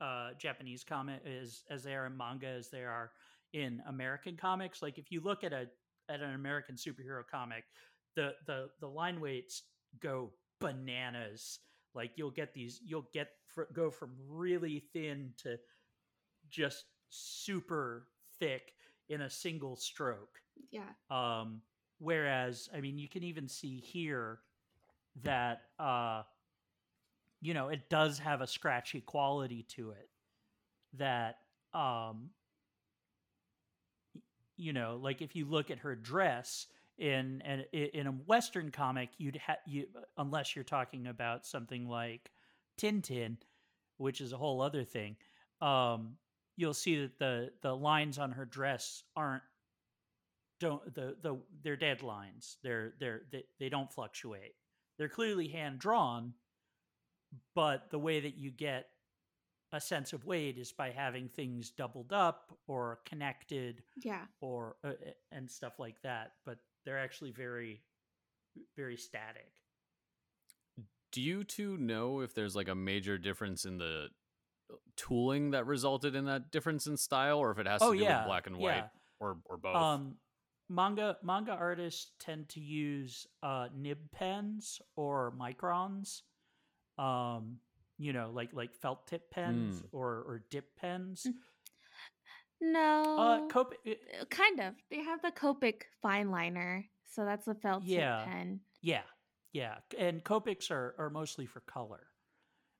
[0.00, 3.12] uh, Japanese comic as as they are in manga as they are
[3.52, 4.82] in American comics.
[4.82, 5.66] Like if you look at a
[6.08, 7.64] at an American superhero comic,
[8.16, 9.62] the the the line weights
[10.00, 11.60] go bananas.
[11.94, 15.56] Like you'll get these, you'll get fr- go from really thin to
[16.50, 18.08] just super
[18.40, 18.72] thick
[19.08, 20.40] in a single stroke.
[20.72, 20.90] Yeah.
[21.10, 21.60] Um,
[21.98, 24.40] whereas, I mean, you can even see here
[25.22, 26.22] that, uh,
[27.40, 30.08] you know, it does have a scratchy quality to it
[30.94, 31.38] that,
[31.72, 32.30] um,
[34.56, 36.66] you know, like if you look at her dress
[36.98, 42.30] in an, in a Western comic, you'd have you unless you're talking about something like
[42.80, 43.36] Tintin,
[43.96, 45.16] which is a whole other thing.
[45.60, 46.16] Um,
[46.56, 49.42] you'll see that the the lines on her dress aren't
[50.60, 52.58] don't the the they're dead lines.
[52.62, 54.54] They're they're they, they don't fluctuate.
[54.98, 56.34] They're clearly hand drawn,
[57.54, 58.86] but the way that you get
[59.72, 64.26] a sense of weight is by having things doubled up or connected Yeah.
[64.40, 64.92] or uh,
[65.32, 66.32] and stuff like that.
[66.46, 67.82] But they're actually very
[68.76, 69.50] very static.
[71.10, 74.08] Do you two know if there's like a major difference in the
[74.70, 77.92] uh, tooling that resulted in that difference in style, or if it has to oh
[77.92, 78.86] do yeah, with black and white, yeah.
[79.20, 79.76] or or both?
[79.76, 80.16] Um,
[80.68, 86.22] manga manga artists tend to use uh, nib pens or microns.
[86.98, 87.58] Um,
[87.98, 89.88] you know, like like felt tip pens Mm.
[89.92, 91.26] or or dip pens.
[91.28, 91.34] Mm.
[92.60, 93.18] No.
[93.18, 94.74] Uh, Cope, Uh, kind of.
[94.90, 98.24] They have the Copic fine liner, so that's a felt tip Yeah.
[98.24, 98.60] pen.
[98.80, 99.02] yeah,
[99.52, 102.06] yeah, and Copics are are mostly for color.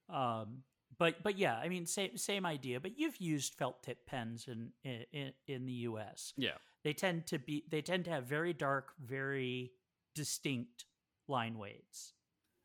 [0.09, 0.63] Um,
[0.99, 2.81] but but yeah, I mean same same idea.
[2.81, 6.33] But you've used felt tip pens in in in the U.S.
[6.37, 6.57] yeah.
[6.85, 9.73] They tend to be they tend to have very dark, very
[10.15, 10.85] distinct
[11.29, 12.13] line weights.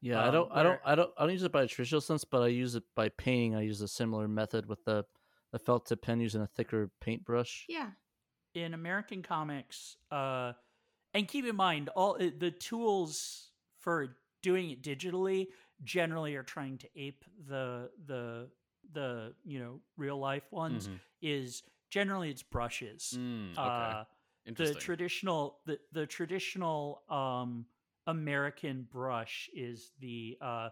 [0.01, 1.99] Yeah, I Um, don't, I don't, I don't, I don't use it by a traditional
[2.01, 3.55] sense, but I use it by painting.
[3.55, 5.05] I use a similar method with the
[5.51, 7.65] the felt tip pen using a thicker paintbrush.
[7.67, 7.91] Yeah.
[8.55, 10.53] in American comics, uh,
[11.13, 15.47] and keep in mind all uh, the tools for doing it digitally
[15.83, 18.49] generally are trying to ape the the
[18.91, 20.87] the you know real life ones.
[20.87, 20.99] Mhm.
[21.21, 23.17] Is generally it's brushes.
[23.17, 23.67] Mm, okay.
[23.67, 24.03] Uh,
[24.55, 27.65] the traditional the the traditional um
[28.07, 30.69] American brush is the uh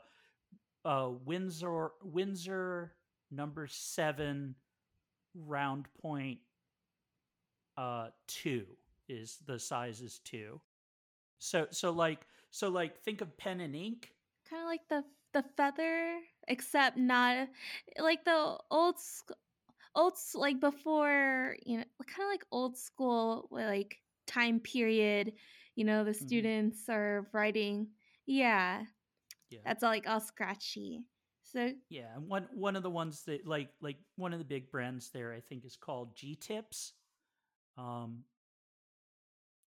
[0.85, 2.93] uh, Winsor Winsor
[3.29, 4.55] number seven
[5.35, 6.39] round point
[7.77, 8.65] uh two
[9.09, 10.59] is the size is two.
[11.39, 14.11] So so like so like think of pen and ink.
[14.49, 15.03] Kind of like the
[15.33, 17.47] the feather, except not
[17.99, 19.31] like the old sc-
[19.97, 25.33] old like before you know, kind of like old school like time period.
[25.75, 26.51] You know, the Mhm.
[26.53, 27.89] students are writing.
[28.27, 28.85] Yeah,
[29.49, 29.59] Yeah.
[29.65, 31.05] that's all like all scratchy.
[31.43, 34.71] So Yeah, and one one of the ones that like like one of the big
[34.71, 36.93] brands there, I think, is called G Tips.
[37.77, 38.25] Um,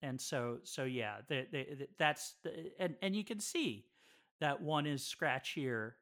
[0.02, 3.86] and so so yeah, they, they, that's the, and and you can see
[4.40, 5.94] that one is scratchier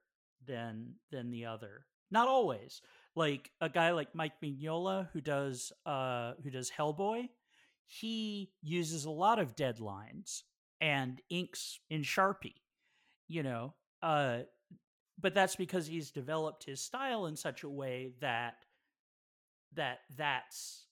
[0.45, 1.87] than than the other.
[2.11, 2.83] Not always.
[3.17, 7.29] Like a guy like Mike Mignola who does uh who does Hellboy,
[7.87, 10.43] he uses a lot of deadlines
[10.81, 12.61] and inks in Sharpie.
[13.27, 14.41] You know, uh
[15.19, 18.57] but that's because he's developed his style in such a way that
[19.75, 20.87] that that's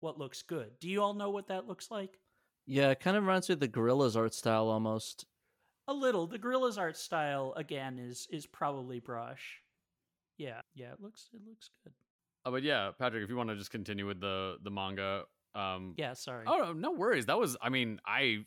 [0.00, 0.70] what looks good.
[0.80, 2.18] Do you all know what that looks like?
[2.66, 5.26] Yeah, it kind of reminds me of the Gorillaz art style almost.
[5.88, 6.26] A little.
[6.26, 9.60] The Gorillaz art style again is is probably brush.
[10.42, 11.92] Yeah, yeah, it looks it looks good.
[12.44, 15.22] Uh, but yeah, Patrick, if you want to just continue with the the manga.
[15.54, 16.44] Um, Yeah, sorry.
[16.46, 17.26] Oh no, no worries.
[17.26, 17.56] That was.
[17.60, 18.44] I mean, I.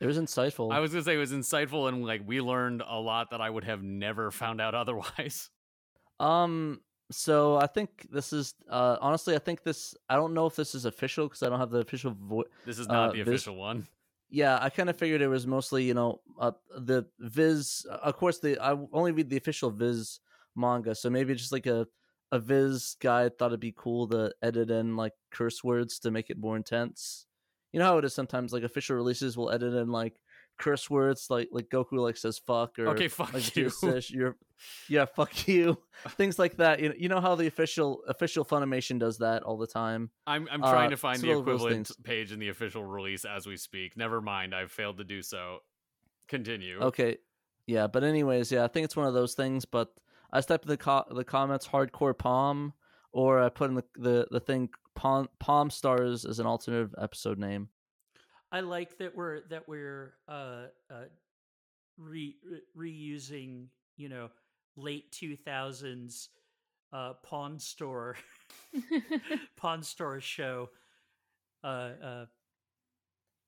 [0.00, 0.72] It was insightful.
[0.76, 3.50] I was gonna say it was insightful and like we learned a lot that I
[3.50, 5.50] would have never found out otherwise.
[6.18, 6.80] Um.
[7.12, 10.74] So I think this is uh honestly I think this I don't know if this
[10.74, 13.28] is official because I don't have the official vo- This is not Uh, the this-
[13.42, 13.86] official one.
[14.28, 18.40] yeah I kind of figured it was mostly you know uh, the Viz of course
[18.40, 20.18] the I only read the official Viz
[20.56, 21.86] manga so maybe just like a
[22.32, 26.28] a Viz guy thought it'd be cool to edit in like curse words to make
[26.28, 27.24] it more intense.
[27.72, 30.20] You know how it is sometimes like official releases will edit in like
[30.58, 33.68] curse words like like Goku like says fuck or Okay, fuck like you.
[33.68, 34.36] Says, you're
[34.88, 35.78] yeah fuck you
[36.16, 36.80] things like that.
[36.80, 40.10] You know, you know how the official official Funimation does that all the time.
[40.26, 43.56] I'm I'm trying Uh, to find the equivalent page in the official release as we
[43.56, 43.96] speak.
[43.96, 45.58] Never mind, I've failed to do so.
[46.28, 46.80] Continue.
[46.80, 47.18] Okay,
[47.68, 49.64] yeah, but anyways, yeah, I think it's one of those things.
[49.64, 49.90] But
[50.32, 52.72] I stepped in the co- the comments hardcore palm,
[53.12, 57.38] or I put in the the, the thing palm palm stars as an alternative episode
[57.38, 57.68] name.
[58.52, 61.04] I like that we're that we're uh uh
[61.98, 62.36] re,
[62.74, 63.66] re- reusing,
[63.96, 64.30] you know,
[64.76, 66.28] late 2000s
[66.92, 68.16] uh pawn store
[69.56, 70.70] pawn store show
[71.64, 72.26] uh uh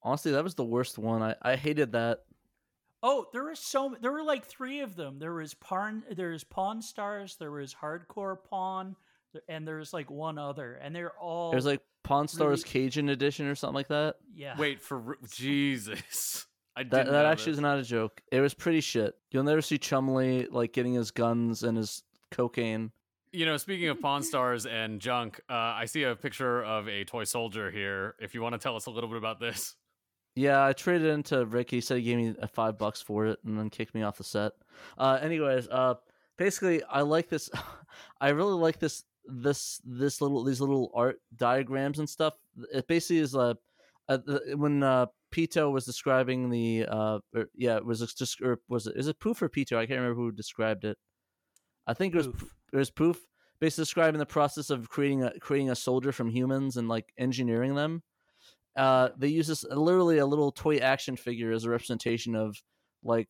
[0.03, 1.22] Honestly, that was the worst one.
[1.22, 2.24] I I hated that.
[3.03, 5.18] Oh, there were so there were like three of them.
[5.18, 8.96] There was Pawn there was Pawn Stars, there was Hardcore Pawn,
[9.32, 13.09] th- and there's like one other, and they're all There's like Pawn Stars really- Cajun
[13.09, 14.16] edition or something like that.
[14.34, 14.57] yeah.
[14.59, 16.46] Wait for Jesus.
[16.76, 17.59] I That that actually this.
[17.59, 18.20] is not a joke.
[18.32, 19.14] It was pretty shit.
[19.30, 22.92] You'll never see Chumley like getting his guns and his cocaine.
[23.32, 27.05] You know, speaking of Pawn Stars and junk, uh, I see a picture of a
[27.05, 28.14] toy soldier here.
[28.20, 29.74] If you want to tell us a little bit about this.
[30.39, 31.78] Yeah, I traded into Ricky.
[31.78, 34.18] He said he gave me a five bucks for it, and then kicked me off
[34.18, 34.53] the set.
[34.97, 35.95] Uh, anyways, uh,
[36.36, 37.51] basically, I like this.
[38.20, 39.03] I really like this.
[39.26, 42.34] This this little these little art diagrams and stuff.
[42.72, 43.57] It basically is a,
[44.09, 48.61] uh the- when uh, Pitou was describing the uh, or, yeah, it was just or
[48.68, 49.76] was it is it Poof or Pitou?
[49.76, 50.97] I can't remember who described it.
[51.84, 52.55] I think it was Poof.
[52.72, 53.26] it was Poof.
[53.61, 57.74] Basically describing the process of creating a creating a soldier from humans and like engineering
[57.74, 58.05] them
[58.79, 62.62] uh, they use this literally a little toy action figure as a representation of
[63.03, 63.29] like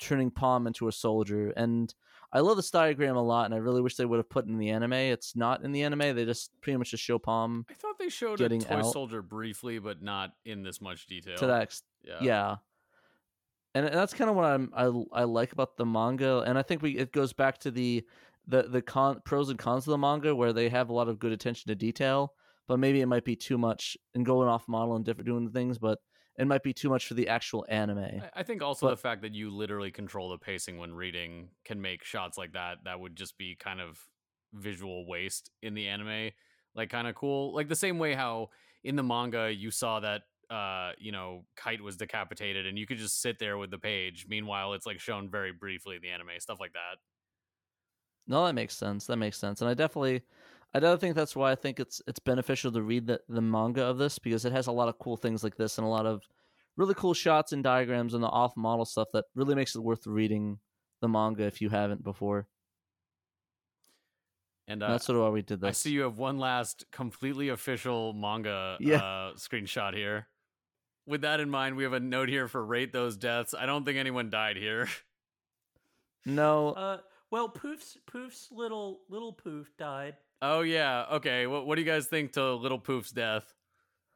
[0.00, 1.50] turning Palm into a soldier.
[1.56, 1.94] And
[2.32, 4.50] I love this diagram a lot, and I really wish they would have put it
[4.50, 4.94] in the anime.
[4.94, 8.08] It's not in the anime; they just pretty much just show Palm I thought they
[8.08, 8.92] showed a toy out.
[8.92, 11.36] soldier briefly, but not in this much detail.
[11.36, 11.62] to that.
[11.62, 12.18] Ex- Yeah.
[12.20, 12.56] yeah.
[13.74, 16.80] And that's kind of what I'm I I like about the manga, and I think
[16.80, 18.04] we it goes back to the
[18.46, 21.18] the the con pros and cons of the manga where they have a lot of
[21.18, 22.32] good attention to detail,
[22.68, 25.50] but maybe it might be too much and going off model and different doing the
[25.50, 25.98] things, but
[26.38, 27.98] it might be too much for the actual anime.
[27.98, 31.50] I- I think also But- the fact that you literally control the pacing when reading
[31.64, 34.06] can make shots like that that would just be kind of
[34.52, 36.30] visual waste in the anime
[36.74, 38.48] like kind of cool like the same way how
[38.84, 42.96] in the manga you saw that uh you know kite was decapitated and you could
[42.98, 46.30] just sit there with the page meanwhile it's like shown very briefly in the anime
[46.38, 46.98] stuff like that
[48.28, 49.06] No, that makes sense.
[49.06, 49.60] That makes sense.
[49.60, 50.22] And I definitely
[50.74, 53.82] I definitely think that's why I think it's it's beneficial to read the, the manga
[53.84, 56.04] of this because it has a lot of cool things like this and a lot
[56.06, 56.22] of
[56.76, 60.06] really cool shots and diagrams and the off model stuff that really makes it worth
[60.06, 60.58] reading
[61.00, 62.46] the manga if you haven't before.
[64.68, 65.68] and And uh, that's sort of why we did this.
[65.68, 68.96] I see you have one last completely official manga Yeah.
[68.96, 70.28] uh, screenshot here.
[71.06, 73.54] With that in mind, we have a note here for rate those deaths.
[73.54, 74.88] I don't think anyone died here.
[76.28, 76.98] No, Uh,
[77.30, 80.16] well, Poof's Poof's little little Poof died.
[80.42, 81.06] Oh yeah.
[81.12, 81.46] Okay.
[81.46, 83.52] What What do you guys think to Little Poof's death?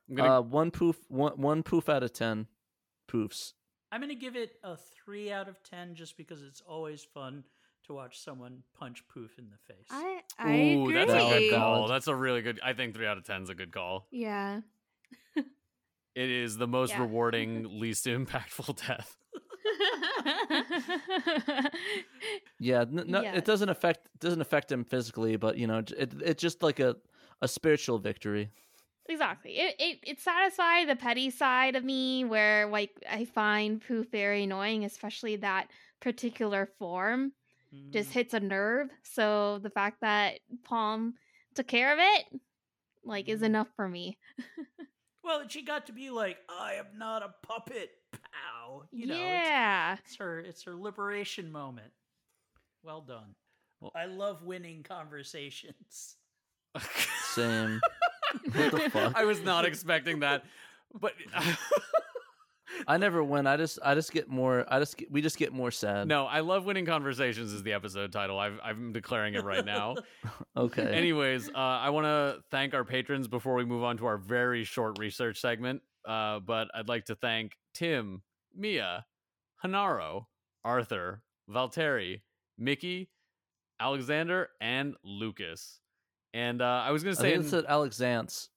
[0.09, 0.39] I'm gonna.
[0.39, 2.47] Uh, one poof, one one poof out of ten,
[3.11, 3.53] poofs.
[3.93, 7.45] I'm gonna give it a three out of ten just because it's always fun
[7.87, 9.87] to watch someone punch Poof in the face.
[9.91, 10.95] I I Ooh, agree.
[10.95, 11.89] that's a good call.
[11.89, 12.61] That's a really good.
[12.63, 14.07] I think three out of ten is a good call.
[14.11, 14.61] Yeah.
[16.17, 17.03] It is the most Yeah.
[17.03, 19.17] rewarding, least impactful death.
[22.61, 23.39] Yeah, n- no, Yes.
[23.39, 26.97] it doesn't affect doesn't affect him physically, but you know, it it's just like a
[27.43, 28.51] a spiritual victory.
[29.09, 29.53] exactly.
[29.59, 34.45] It, it it satisfied the petty side of me where like I find Poof very
[34.45, 35.69] annoying, especially that
[36.01, 37.33] particular form
[37.91, 38.13] just Mm.
[38.15, 38.89] hits a nerve.
[39.05, 41.15] So the fact that Palm
[41.55, 42.41] took care of it,
[43.05, 43.45] like, is Mhm.
[43.47, 44.19] enough for me.
[45.23, 47.91] Well, she got to be like, I am not a puppet.
[48.13, 48.83] Pow.
[48.91, 49.97] You know, it's, yeah.
[50.05, 51.93] it's her it's her liberation moment.
[52.83, 53.35] Well done.
[53.81, 56.17] Well- I love winning conversations.
[57.33, 57.81] Same.
[58.55, 59.17] What the fuck?
[59.17, 60.45] I was not expecting that,
[61.01, 61.15] but
[62.87, 63.47] I never win.
[63.49, 64.65] I just I just get more.
[64.73, 66.07] I just get, we just get more sad.
[66.07, 67.53] no, I love winning conversations.
[67.53, 68.39] Is the episode title?
[68.39, 69.97] I've, I'm declaring it right now.
[70.57, 70.85] Okay.
[70.85, 74.63] Anyways, uh, I want to thank our patrons before we move on to our very
[74.63, 75.83] short research segment.
[76.07, 78.23] Uh, but I'd like to thank Tim,
[78.57, 79.05] Mia,
[79.65, 80.27] Hanaro,
[80.65, 82.21] Arthur, Valteri,
[82.61, 83.11] Mickey,
[83.81, 85.81] Alexander, and Lucas.
[86.35, 88.51] And uh, I was going to say, think in- it said Alexance.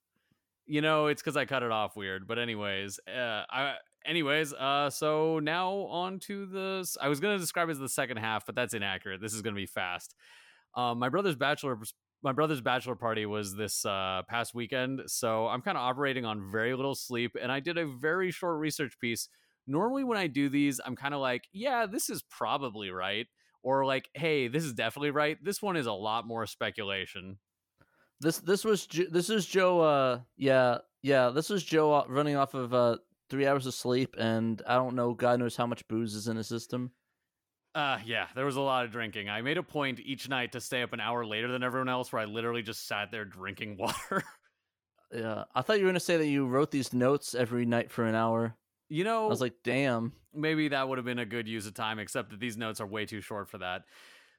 [0.67, 2.27] you know, it's because I cut it off weird.
[2.27, 3.75] But anyways, uh, I
[4.05, 6.97] anyways, uh, so now on to the.
[7.01, 9.21] I was gonna describe it as the second half, but that's inaccurate.
[9.21, 10.13] This is gonna be fast.
[10.75, 11.79] Um, my brother's bachelor,
[12.21, 16.51] my brother's bachelor party was this uh, past weekend, so I'm kind of operating on
[16.51, 19.29] very little sleep, and I did a very short research piece.
[19.67, 23.27] Normally, when I do these, I'm kind of like, yeah, this is probably right,
[23.63, 25.43] or like, hey, this is definitely right.
[25.43, 27.37] This one is a lot more speculation.
[28.19, 29.81] This this was this is Joe.
[29.81, 31.29] Uh, yeah, yeah.
[31.29, 32.97] This was Joe uh, running off of uh
[33.29, 35.13] three hours of sleep, and I don't know.
[35.13, 36.91] God knows how much booze is in his system.
[37.75, 39.29] Uh yeah, there was a lot of drinking.
[39.29, 42.13] I made a point each night to stay up an hour later than everyone else
[42.13, 44.23] where I literally just sat there drinking water.
[45.11, 48.05] Yeah, I thought you were gonna say that you wrote these notes every night for
[48.05, 48.55] an hour.
[48.93, 50.13] You know, I was like, damn.
[50.33, 52.87] maybe that would have been a good use of time, except that these notes are
[52.87, 53.83] way too short for that.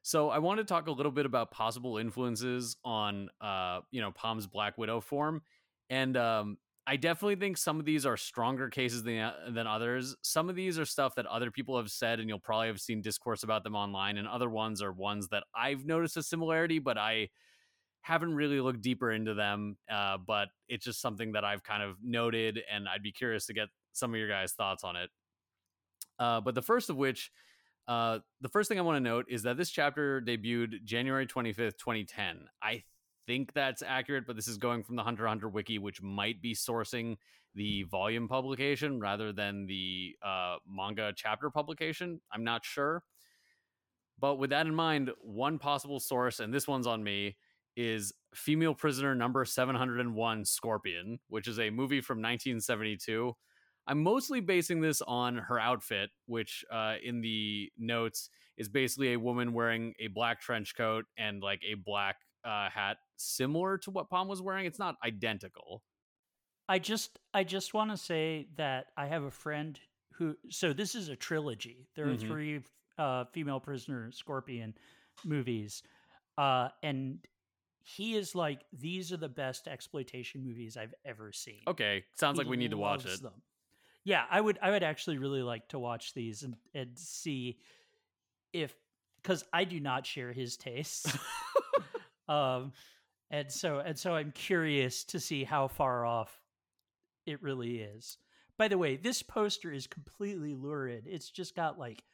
[0.02, 4.12] So I want to talk a little bit about possible influences on uh, you know,
[4.12, 5.42] Palm's Black Widow form.
[5.90, 10.16] And um I definitely think some of these are stronger cases than uh, than others.
[10.20, 13.00] Some of these are stuff that other people have said, and you'll probably have seen
[13.00, 14.18] discourse about them online.
[14.18, 17.30] And other ones are ones that I've noticed a similarity, but I
[18.02, 19.78] haven't really looked deeper into them.
[19.90, 23.54] Uh, but it's just something that I've kind of noted, and I'd be curious to
[23.54, 25.10] get some of your guys' thoughts on it.
[26.18, 27.32] Uh, but the first of which,
[27.88, 31.78] uh, the first thing I want to note is that this chapter debuted January 25th,
[31.78, 32.48] 2010.
[32.62, 32.82] I
[33.26, 36.54] think that's accurate, but this is going from the Hunter Hunter wiki, which might be
[36.54, 37.16] sourcing
[37.54, 42.20] the volume publication rather than the uh, manga chapter publication.
[42.32, 43.02] I'm not sure.
[44.18, 47.36] But with that in mind, one possible source, and this one's on me,
[47.76, 53.34] is Female Prisoner Number 701 Scorpion, which is a movie from 1972.
[53.86, 59.18] I'm mostly basing this on her outfit, which uh, in the notes is basically a
[59.18, 64.08] woman wearing a black trench coat and like a black uh, hat, similar to what
[64.08, 64.66] Palm was wearing.
[64.66, 65.82] It's not identical.
[66.68, 69.78] I just I just want to say that I have a friend
[70.14, 71.88] who so this is a trilogy.
[71.94, 72.20] There are Mhm.
[72.26, 72.60] three
[72.96, 74.74] uh female prisoner scorpion
[75.24, 75.82] movies.
[76.38, 77.18] Uh and
[77.82, 81.60] he is like these are the best exploitation movies I've ever seen.
[81.68, 83.20] Okay, sounds like we need to watch it.
[83.20, 83.42] Them.
[84.04, 87.58] Yeah, I would I would actually really like to watch these and, and see
[88.52, 88.74] if
[89.22, 91.16] because I do not share his tastes.
[92.28, 92.72] um
[93.30, 96.38] and so and so I'm curious to see how far off
[97.26, 98.18] it really is.
[98.58, 101.04] By the way, this poster is completely lurid.
[101.06, 102.04] It's just got like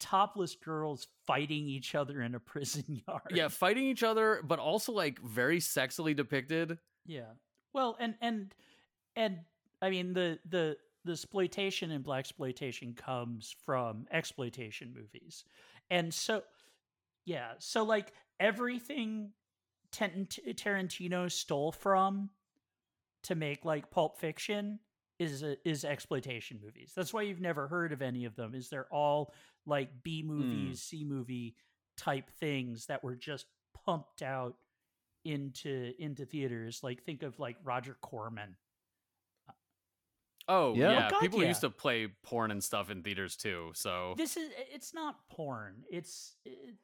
[0.00, 3.22] topless girls fighting each other in a prison yard.
[3.30, 6.78] yeah, fighting each other, but also like very sexily depicted.
[7.04, 7.32] Yeah.
[7.72, 8.54] Well, and and
[9.16, 9.38] and
[9.82, 15.44] I mean the the the exploitation and black exploitation comes from exploitation movies,
[15.90, 16.42] and so
[17.24, 19.30] yeah, so like everything
[19.92, 22.30] Tar- Tarantino stole from
[23.24, 24.78] to make like Pulp Fiction
[25.18, 26.92] is a, is exploitation movies.
[26.94, 28.54] That's why you've never heard of any of them.
[28.54, 29.32] Is they're all
[29.66, 30.28] like B hmm.
[30.28, 31.56] movies, C movie
[31.96, 33.46] type things that were just
[33.84, 34.56] pumped out
[35.24, 36.80] into into theaters.
[36.82, 38.56] Like think of like Roger Corman.
[40.48, 40.90] Oh Yeah?
[40.92, 41.48] yeah, Oh, God, people yeah.
[41.48, 43.72] used to play porn and stuff in theaters too.
[43.74, 45.84] So This is it's not porn.
[45.90, 46.76] It's it,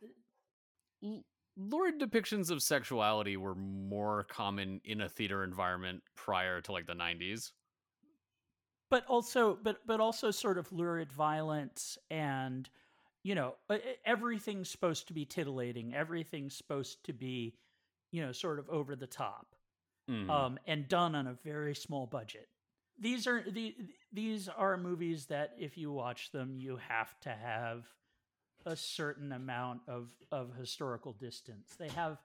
[1.05, 1.25] l-
[1.57, 6.95] lurid depictions of sexuality were more common in a theater environment prior to like the
[6.95, 7.53] 90s.
[8.91, 12.69] but also but but also sort of lurid violence and
[13.23, 13.55] you know
[14.05, 17.55] everything's supposed to be titillating everything's supposed to be
[18.13, 19.55] you know sort of over the top
[20.11, 20.29] Mhm.
[20.31, 22.49] um and done on a very small budget
[23.01, 23.75] these are the
[24.13, 27.85] these are movies that if you watch them you have to have
[28.67, 32.19] a certain amount of of historical distance they have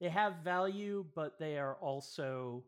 [0.00, 2.62] they have value but they are also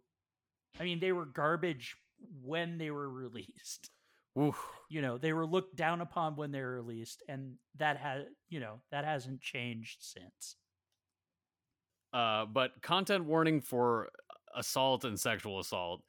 [0.80, 1.96] i mean they were garbage
[2.42, 3.90] when they were released
[4.38, 4.64] Oof.
[4.88, 8.61] you know they were looked down upon when they were released and that has you
[8.61, 10.56] know that hasn't changed since
[12.12, 14.08] Uh, but content warning for
[14.56, 16.02] assault and sexual assault.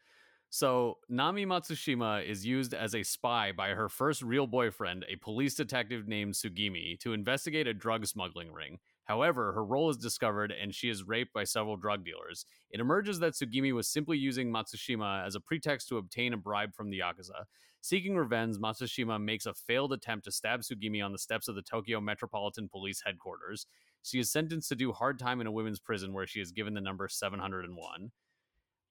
[0.53, 5.55] So, Nami Matsushima is used as a spy by her first real boyfriend, a police
[5.55, 8.79] detective named Sugimi, to investigate a drug smuggling ring.
[9.05, 12.45] However, her role is discovered and she is raped by several drug dealers.
[12.69, 16.75] It emerges that Sugimi was simply using Matsushima as a pretext to obtain a bribe
[16.75, 17.45] from the Yakuza.
[17.79, 21.61] Seeking revenge, Matsushima makes a failed attempt to stab Sugimi on the steps of the
[21.61, 23.67] Tokyo Metropolitan Police headquarters.
[24.03, 26.73] She is sentenced to do hard time in a women's prison where she is given
[26.73, 28.11] the number 701.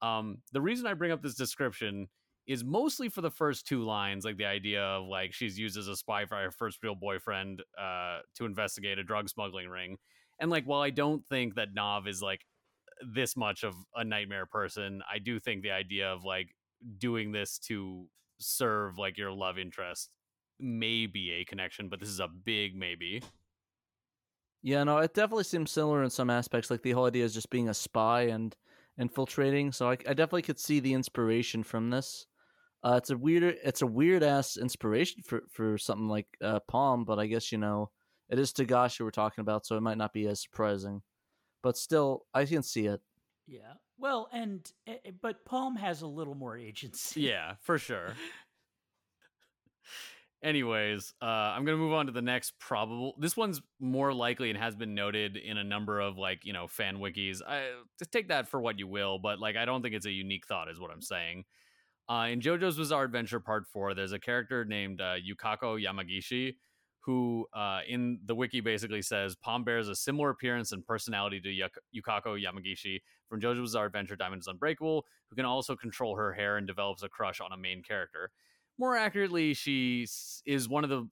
[0.03, 2.09] Um, the reason I bring up this description
[2.47, 5.89] is mostly for the first two lines, like the idea of like she's used as
[5.89, 9.97] a spy for her first real boyfriend uh, to investigate a drug smuggling ring.
[10.41, 12.41] And like, while I don't think that Knov is like
[13.03, 16.49] this much of a nightmare person, I do think the idea of like
[16.99, 18.07] doing this to
[18.39, 20.11] serve like your love interest
[20.59, 23.23] may be a connection, but this is a big maybe.
[24.63, 26.71] Yeah, no, it definitely seems similar in some aspects.
[26.71, 28.55] Like the whole idea is just being a spy and
[29.01, 29.73] infiltrating.
[29.73, 32.27] So I, I definitely could see the inspiration from this.
[32.85, 37.05] Uh, it's a weird, it's a weird ass inspiration for for something like uh, Palm,
[37.05, 37.91] but I guess you know
[38.29, 41.03] it is Togashi we're talking about, so it might not be as surprising.
[41.63, 43.01] But still, I can see it.
[43.47, 48.15] yeah well and eh, eh, but palm has a little more agency Yeah, for sure.
[50.43, 53.15] Anyways, uh, I'm gonna move on to the next probable.
[53.19, 56.67] This one's more likely and has been noted in a number of like you know
[56.67, 57.43] fan wikis.
[57.47, 60.11] I just take that for what you will, but like I don't think it's a
[60.11, 61.45] unique thought, is what I'm saying.
[62.09, 66.57] Uh, in JoJo's Bizarre Adventure Part Four, there's a character named uh, Yukako Yamagishi,
[67.01, 71.51] who uh, in the wiki basically says Palm bears a similar appearance and personality to
[71.51, 76.33] Yuk- Yukako Yamagishi from JoJo's Bizarre Adventure Diamond is Unbreakable, who can also control her
[76.33, 78.31] hair and develops a crush on a main character.
[78.81, 80.07] More accurately, she
[80.47, 81.07] is one of the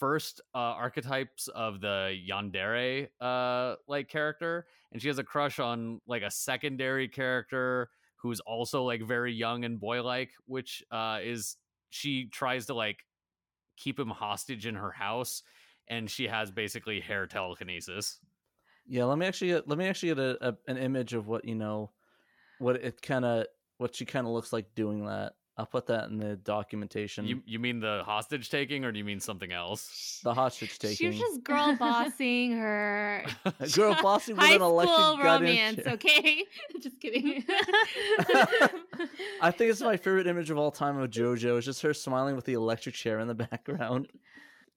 [0.00, 6.00] first uh, archetypes of the yandere uh, like character, and she has a crush on
[6.04, 11.58] like a secondary character who's also like very young and boy-like, which uh, is
[11.90, 13.04] she tries to like
[13.76, 15.44] keep him hostage in her house,
[15.86, 18.18] and she has basically hair telekinesis.
[18.84, 21.44] Yeah, let me actually get let me actually get a, a an image of what
[21.44, 21.92] you know,
[22.58, 23.46] what it kind of
[23.78, 25.34] what she kind of looks like doing that.
[25.58, 27.26] I'll put that in the documentation.
[27.26, 30.20] You you mean the hostage taking, or do you mean something else?
[30.24, 31.08] the hostage She taking.
[31.08, 33.24] was just girl bossing her
[33.74, 35.80] Girl bossing with high an electric school gun in romance.
[35.86, 36.44] Okay,
[36.80, 37.44] just kidding.
[39.40, 41.56] I think it's my favorite image of all time of JoJo.
[41.58, 44.08] It's just her smiling with the electric chair in the background.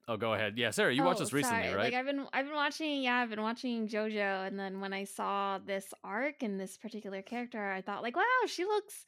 [0.08, 0.56] Oh, go ahead.
[0.58, 1.76] Yeah, Sarah, you watched Oh, this recently, sorry.
[1.76, 1.84] right?
[1.86, 5.06] Like I've been I've been watching yeah, I've been watching JoJo and then when I
[5.06, 9.06] saw this arc and this particular character, I thought like, wow, she looks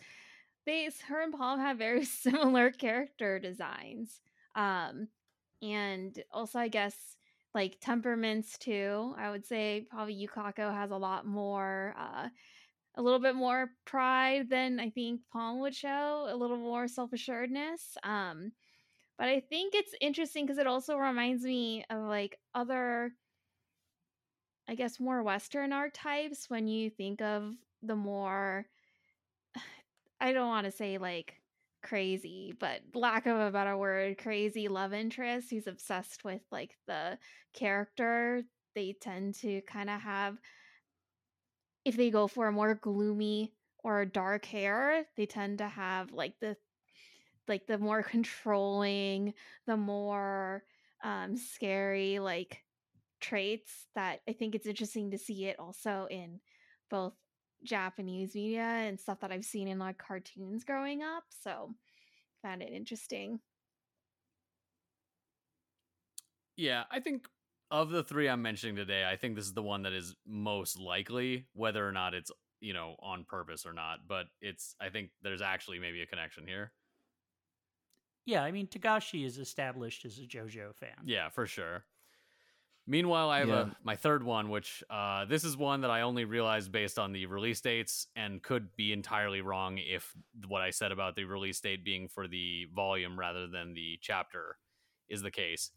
[0.68, 4.22] they her and Palm have very similar character designs.
[4.55, 5.07] Um
[5.61, 6.95] and also I guess
[7.55, 9.15] like temperaments too.
[9.18, 12.30] I would say probably Yukako has a lot more uh
[12.95, 17.97] a little bit more pride than I think Palm would show, a little more self-assuredness.
[18.03, 18.51] Um
[19.18, 23.13] but I think it's interesting because it also reminds me of like other,
[24.68, 28.68] I guess, more Western archetypes when you think of the more,
[30.20, 31.36] I don't want to say like
[31.84, 37.18] crazy, but lack of a better word, crazy love interest who's obsessed with like the
[37.53, 38.43] character.
[38.76, 40.38] They tend to kind of have,
[41.86, 43.53] if they go for a more gloomy
[43.84, 46.57] or dark hair, they tend to have like the
[47.47, 49.34] like the more controlling,
[49.65, 50.63] the more
[51.03, 52.63] um scary like
[53.20, 56.39] traits that I think it's interesting to see it also in
[56.89, 57.13] both
[57.64, 61.26] Japanese media and stuff that I've seen in like cartoons growing up.
[61.30, 61.76] So
[62.43, 63.41] found it interesting.
[66.55, 67.30] Yeah, I think
[67.70, 70.80] of the three I'm mentioning today, I think this is the one that is most
[70.80, 74.08] likely, whether or not it's you know on purpose or not.
[74.08, 76.74] But it's I think there's actually maybe a connection here.
[78.26, 81.86] yeah i mean togashi is established as a jojo fan Yeah, for sure.
[82.90, 83.62] Meanwhile, I have Yeah.
[83.64, 87.12] a, my third one, which uh, this is one that I only realized based on
[87.12, 90.16] the release dates and could be entirely wrong if
[90.48, 94.58] what I said about the release date being for the volume rather than the chapter
[95.10, 95.72] is the case.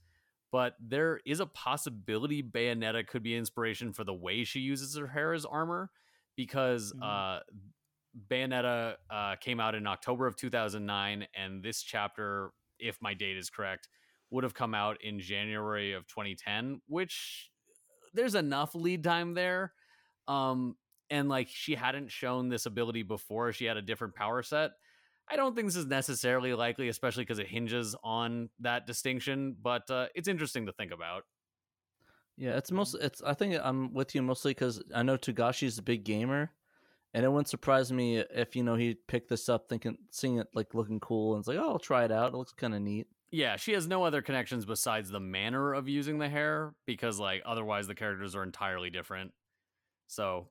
[0.53, 5.07] But there is a possibility Bayonetta could be inspiration for the way she uses her
[5.09, 5.91] hair as armor
[6.37, 7.03] because Mhm.
[7.03, 7.41] uh,
[8.29, 13.51] Bayonetta uh, came out in October of 2009, and this chapter, if my date is
[13.51, 13.89] correct,
[14.31, 17.51] would have come out in January of 2010, which
[18.15, 19.73] there's enough lead time there.
[20.29, 20.77] Um,
[21.11, 24.73] and like she hadn't shown this ability before, she had a different power set.
[25.31, 29.89] I don't think this is necessarily likely, especially because it hinges on that distinction, but
[29.89, 31.23] uh, it's interesting to think about.
[32.37, 32.97] Yeah, it's most.
[33.01, 33.23] It's.
[33.23, 36.51] I think I'm with you mostly because I know Togashi's a big gamer,
[37.13, 40.49] and it wouldn't surprise me if you know he picked this up, thinking, seeing it
[40.55, 42.33] like looking cool, and it's like, oh, I'll try it out.
[42.33, 43.07] It looks kind of neat.
[43.33, 47.43] Yeah, she has no other connections besides the manner of using the hair because like
[47.47, 49.33] otherwise the characters are entirely different.
[50.09, 50.49] So,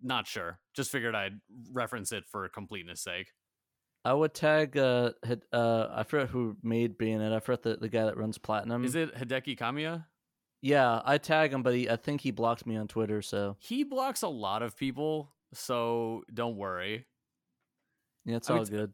[0.00, 0.60] not sure.
[0.74, 1.40] Just figured I'd
[1.72, 3.32] reference it for completeness sake.
[4.04, 4.76] I would tag.
[4.76, 5.10] Uh,
[5.52, 7.34] uh, I forgot who made Bayonetta.
[7.34, 8.84] I forgot the, the guy that runs Platinum.
[8.84, 10.04] Is it Hideki Kamiya?
[10.62, 13.20] Yeah, I tag him, but he, I think he blocked me on Twitter.
[13.20, 17.04] So He blocks a lot of people, so don't worry.
[18.24, 18.92] yeah, it's I all would- good.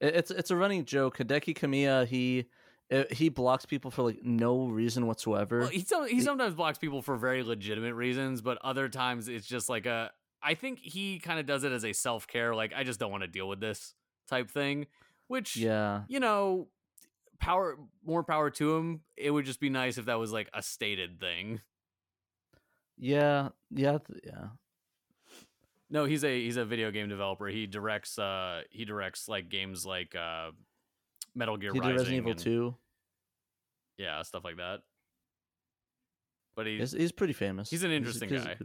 [0.00, 1.18] It- it's it's a running joke.
[1.18, 2.46] Hideki Kamiya, he
[2.92, 5.60] uh, he blocks people for like no reason whatsoever.
[5.60, 9.68] Well, he, he sometimes blocks people for very legitimate reasons, but other times it's just
[9.68, 10.10] like a.
[10.42, 13.10] I think he kind of does it as a self care, like I just don't
[13.10, 13.94] want to deal with this
[14.28, 14.86] type thing.
[15.28, 16.68] Which, yeah, you know,
[17.40, 19.00] power more power to him.
[19.16, 21.60] It would just be nice if that was like a stated thing.
[22.98, 24.48] yeah, yeah, th- yeah.
[25.90, 27.46] No, he's a he's a video game developer.
[27.46, 30.50] He directs uh he directs like games like uh
[31.34, 32.76] Metal Gear He did Rising, Resident Evil and- Two.
[33.98, 34.80] yeah, stuff like that.
[36.56, 37.68] But he He's, he's pretty famous.
[37.70, 38.56] he's an interesting he's a guy.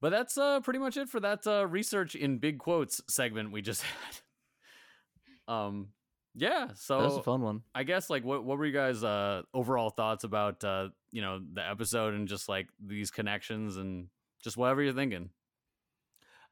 [0.00, 3.62] But that's uh, pretty much it for that uh, research in big quotes segment we
[3.62, 3.82] just
[5.46, 5.52] had.
[5.54, 5.88] um,
[6.34, 6.68] yeah.
[6.74, 7.62] So That was a fun one.
[7.74, 11.40] I guess like what what were you guys uh overall thoughts about uh you know
[11.52, 14.08] the episode and just like these connections and
[14.44, 15.30] just whatever you're thinking.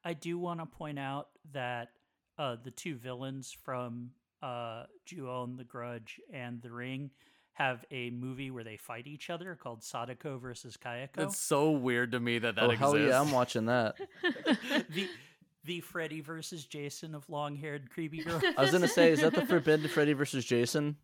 [0.05, 1.91] I do want to point out that
[2.39, 4.11] uh, the two villains from
[4.43, 7.11] uh, Ju-On, The Grudge, and The Ring
[7.53, 11.19] have a movie where they fight each other called Sadako versus Kayako.
[11.19, 12.81] It's so weird to me that that oh exists.
[12.81, 13.97] hell yeah, I'm watching that.
[14.91, 15.09] the
[15.65, 18.41] the Freddy versus Jason of long haired creepy girl.
[18.57, 20.97] I was gonna say, is that the Forbidden Freddy versus Jason?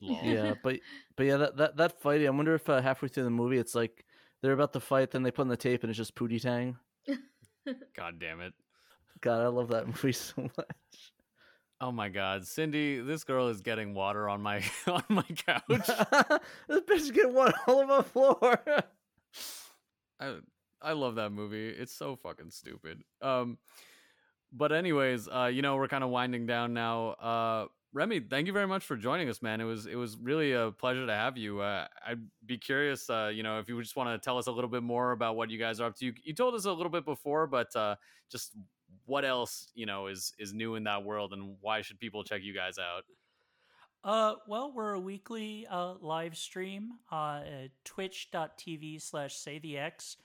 [0.00, 0.20] Lol.
[0.22, 0.78] Yeah, but
[1.16, 2.24] but yeah, that that, that fight.
[2.24, 4.04] I wonder if uh, halfway through the movie, it's like
[4.42, 6.76] they're about to fight, then they put in the tape, and it's just Pootie Tang.
[7.96, 8.54] God damn it.
[9.20, 11.12] God, I love that movie so much.
[11.80, 15.62] Oh my god, Cindy, this girl is getting water on my on my couch.
[15.68, 18.60] this bitch get one all over the floor.
[20.20, 20.38] I
[20.82, 21.68] I love that movie.
[21.68, 23.02] It's so fucking stupid.
[23.22, 23.58] Um
[24.52, 27.10] but anyways, uh you know, we're kind of winding down now.
[27.10, 29.60] Uh Remi, thank you very much for joining us, man.
[29.60, 31.60] It was it was really a pleasure to have you.
[31.60, 34.52] Uh, I'd be curious, uh, you know, if you just want to tell us a
[34.52, 36.06] little bit more about what you guys are up to.
[36.06, 37.96] You, you told us a little bit before, but uh,
[38.30, 38.56] just
[39.06, 42.42] what else, you know, is is new in that world, and why should people check
[42.42, 43.04] you guys out?
[44.04, 50.16] Uh, well, we're a weekly uh, live stream uh, at twitch.tv slash say the X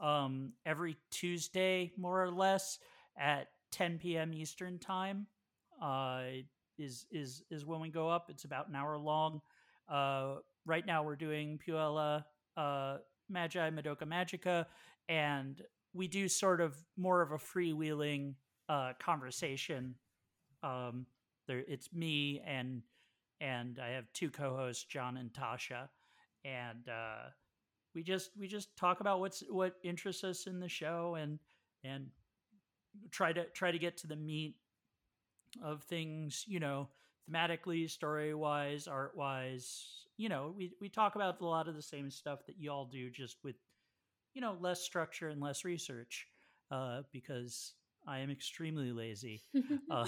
[0.00, 2.78] um, every Tuesday, more or less,
[3.18, 4.32] at 10 p.m.
[4.32, 5.26] Eastern Time.
[5.82, 6.22] Uh,
[6.78, 8.28] is is is when we go up.
[8.30, 9.40] It's about an hour long.
[9.88, 12.24] Uh, right now we're doing Puella,
[12.56, 12.98] uh,
[13.28, 14.66] Magi, Madoka Magica,
[15.08, 15.62] and
[15.94, 18.34] we do sort of more of a freewheeling
[18.68, 19.94] uh, conversation.
[20.62, 21.06] Um,
[21.46, 22.82] there, it's me and
[23.40, 25.88] and I have two co-hosts, John and Tasha,
[26.44, 27.30] and uh,
[27.94, 31.38] we just we just talk about what's what interests us in the show and
[31.84, 32.08] and
[33.10, 34.56] try to try to get to the meat
[35.62, 36.88] of things, you know,
[37.30, 39.86] thematically, story wise, art wise.
[40.16, 42.86] You know, we we talk about a lot of the same stuff that you all
[42.86, 43.56] do, just with
[44.34, 46.26] you know less structure and less research,
[46.70, 47.74] uh, because
[48.06, 49.42] I am extremely lazy.
[49.90, 50.06] uh,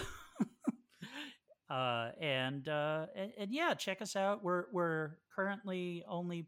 [1.70, 4.42] uh, and, uh, and and yeah, check us out.
[4.42, 6.46] We're we're currently only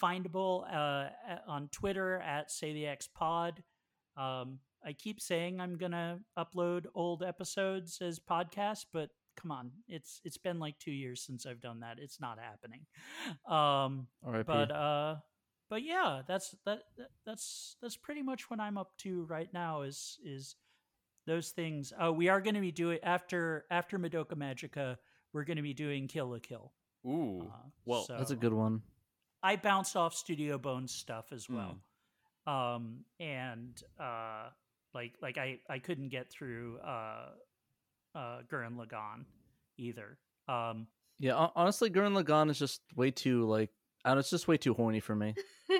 [0.00, 1.08] findable uh,
[1.46, 3.62] on Twitter at Say the X Pod.
[4.18, 10.20] Um, I keep saying I'm gonna upload old episodes as podcasts, but come on, it's
[10.24, 11.98] it's been like two years since I've done that.
[12.00, 12.86] It's not happening.
[13.50, 14.44] Um, R.I.P.
[14.46, 15.16] but uh,
[15.70, 19.82] but yeah, that's that, that that's that's pretty much what I'm up to right now.
[19.82, 20.56] Is is
[21.26, 21.92] those things?
[22.02, 24.96] Uh, we are going to be doing after after Madoka Magica.
[25.34, 26.72] We're going to be doing Kill la Kill.
[27.06, 27.42] Ooh.
[27.42, 28.80] Uh, well, That's a good one.
[29.42, 31.56] I bounce off Studio Bones stuff as Hmm.
[31.56, 31.78] well.
[32.48, 34.48] Um, and uh,
[34.94, 37.26] like like I I couldn't get through uh,
[38.14, 39.24] uh, Gurren Lagann
[39.76, 40.18] either.
[40.48, 40.86] Um,
[41.18, 43.70] Yeah, honestly, Gurren Lagann is just way too like,
[44.04, 45.34] I don't it's just way too horny for me.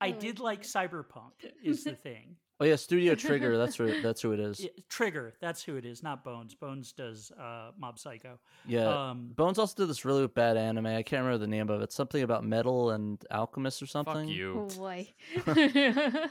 [0.00, 1.32] I Oh, did like Cyberpunk
[1.64, 2.36] is the thing.
[2.62, 3.58] Oh yeah, Studio Trigger.
[3.58, 4.00] That's who.
[4.02, 4.60] That's who it is.
[4.60, 6.54] Yeah, Trigger, that's who it is, not Bones.
[6.54, 8.38] Bones does uh, Mob Psycho.
[8.68, 9.10] Yeah.
[9.10, 10.86] Um, Bones also did this really bad anime.
[10.86, 11.92] I can't remember the name of it.
[11.92, 14.28] Something about metal and alchemists or something.
[14.28, 14.68] fuck you.
[14.70, 15.08] Oh boy.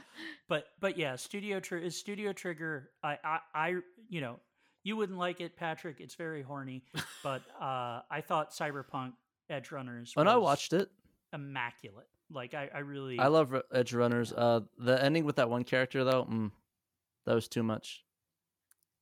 [0.48, 2.92] but but yeah, Studio Trigger is Studio Trigger.
[3.04, 3.76] I, I I
[4.08, 4.40] you know
[4.84, 6.00] you wouldn't like it, Patrick.
[6.00, 6.86] It's very horny.
[7.24, 9.14] But uh, I thought Cyberpunk
[9.52, 10.14] Edgerunners.
[10.18, 10.90] And I watched it.
[11.34, 12.08] immaculate.
[12.34, 14.34] Like I, I really I love Edgerunners.
[14.36, 16.52] Uh, the ending with that one character though, mm,
[17.26, 18.04] that was too much.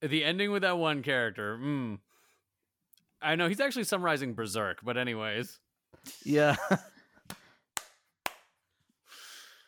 [0.02, 1.58] The ending with that one character.
[1.58, 2.00] Mm.
[3.22, 5.60] I know he's actually summarizing Berserk, but anyways.
[6.24, 6.56] Yeah.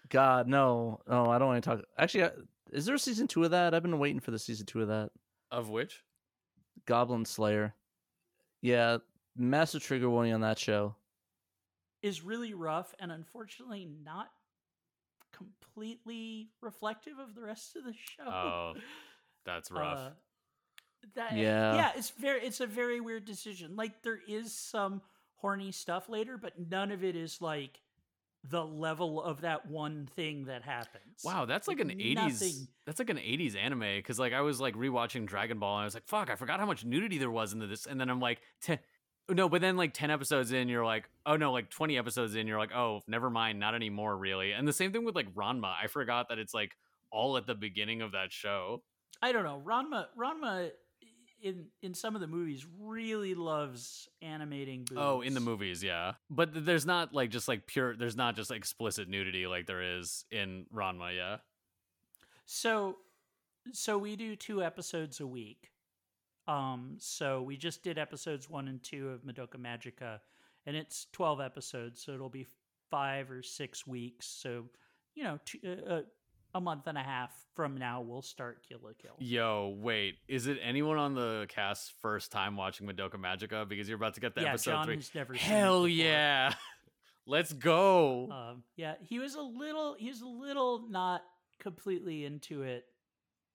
[0.09, 1.82] God, no, no, I don't want to talk.
[1.97, 2.32] Actually, I,
[2.72, 3.74] is there a season two of that?
[3.74, 5.12] I've been waiting for the season two of that.
[5.51, 6.03] Of which?
[6.86, 7.74] Goblin Slayer.
[8.62, 8.97] Yeah,
[9.36, 10.95] massive trigger warning on that show.
[12.02, 14.30] Is really rough and unfortunately not
[15.32, 18.24] completely reflective of the rest of the show.
[18.30, 18.74] Oh,
[19.45, 19.97] That's rough.
[19.97, 20.10] Uh,
[21.16, 21.76] that, Yeah.
[21.76, 23.76] yeah, it's very, it's a very weird decision.
[23.76, 25.02] Like there is some
[25.38, 27.82] horny stuff later, but none of it is like
[28.43, 31.22] the level of that one thing that happens.
[31.24, 32.16] Wow, that's like an '80s.
[32.16, 32.68] Nothing.
[32.86, 35.86] That's like an '80s anime because like I was like rewatching Dragon Ball and I
[35.86, 38.20] was like, "Fuck, I forgot how much nudity there was in this." And then I'm
[38.20, 38.80] like, ten,
[39.34, 42.47] "No," but then like ten episodes in, you're like, "Oh no!" Like twenty episodes in,
[42.47, 45.73] you're like, "Oh, never mind, not anymore, really." And the same thing with like Ranma.
[45.82, 46.75] I forgot that it's like
[47.11, 48.84] all at the beginning of that show.
[49.21, 49.61] I don't know.
[49.65, 50.71] Ranma, Ranma,
[51.41, 54.86] in in some of the movies, really loves animating.
[54.86, 55.01] Boobs.
[55.01, 56.13] Oh, in the movies, yeah.
[56.29, 57.95] But there's not like just like pure.
[57.95, 61.38] There's not just explicit nudity like there is in Ranma, yeah.
[62.45, 62.97] So,
[63.71, 65.70] so we do two episodes a week.
[66.52, 70.20] Um, so we just did episodes one and two of Madoka Magica,
[70.66, 72.47] and it's twelve episodes, so it'll be
[72.89, 74.28] five or six weeks.
[74.28, 74.66] So,
[75.16, 76.02] you know, two, uh, uh,
[76.54, 79.16] a month and a half from now, we'll start Kill la Kill.
[79.20, 83.68] Yo, wait, is it anyone on the cast first time watching Madoka Magica?
[83.68, 84.95] Because you're about to get the yeah, episode John three.
[84.95, 85.34] has never.
[85.34, 86.54] seen it Hell yeah,
[87.26, 88.30] let's go.
[88.30, 89.95] Um, yeah, he was a little.
[89.97, 91.22] He was a little not
[91.60, 92.86] completely into it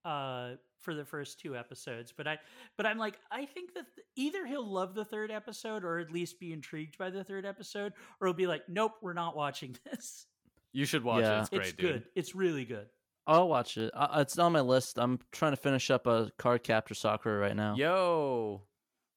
[0.05, 0.53] uh
[0.87, 2.39] for the first two episodes but i
[2.79, 3.85] but i'm like i think that
[4.15, 7.93] either he'll love the third episode or at least be intrigued by the third episode
[8.21, 10.27] or he'll be like nope we're not watching this
[10.73, 11.39] you should watch Yeah.
[11.39, 11.41] it.
[11.41, 11.93] It's great, it's dude.
[11.93, 12.87] good it's really good
[13.29, 13.91] I'll watch it.
[13.93, 14.99] Uh, it's on my list.
[15.01, 17.75] I'm trying to finish up a card captor Sakura right now.
[17.75, 18.63] Yo,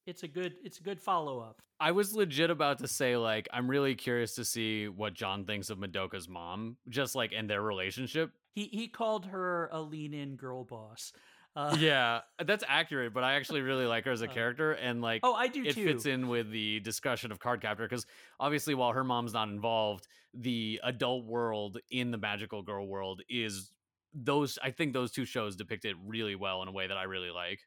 [0.04, 3.70] it's a good it's a good follow-up I was legit about to say like I'm
[3.70, 8.32] really curious to see what John thinks of Madoka's mom, just like and their relationship.
[8.56, 11.12] he he called her a lean-in girl boss
[11.60, 13.12] uh, yeah, that's accurate.
[13.12, 15.64] But I actually really like her as a Uh, character, and like oh i do
[15.64, 18.06] it too fits in with the discussion of card captor because
[18.38, 23.72] obviously while her mom's not involved the adult world in the magical girl world is
[24.14, 27.02] those i think those two shows depict it really well in a way that i
[27.04, 27.60] really like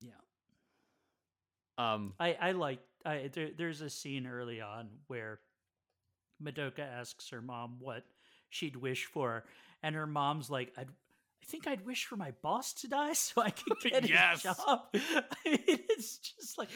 [0.00, 0.12] yeah
[1.78, 5.40] um I I like I there, there's a scene early on where
[6.42, 8.04] Madoka asks her mom what
[8.50, 9.44] she'd wish for,
[9.82, 10.88] and her mom's like, "I'd."
[11.42, 14.42] I think I'd wish for my boss to die so I could get Yes.
[14.42, 14.80] his job.
[14.94, 16.68] I mean, it's just like,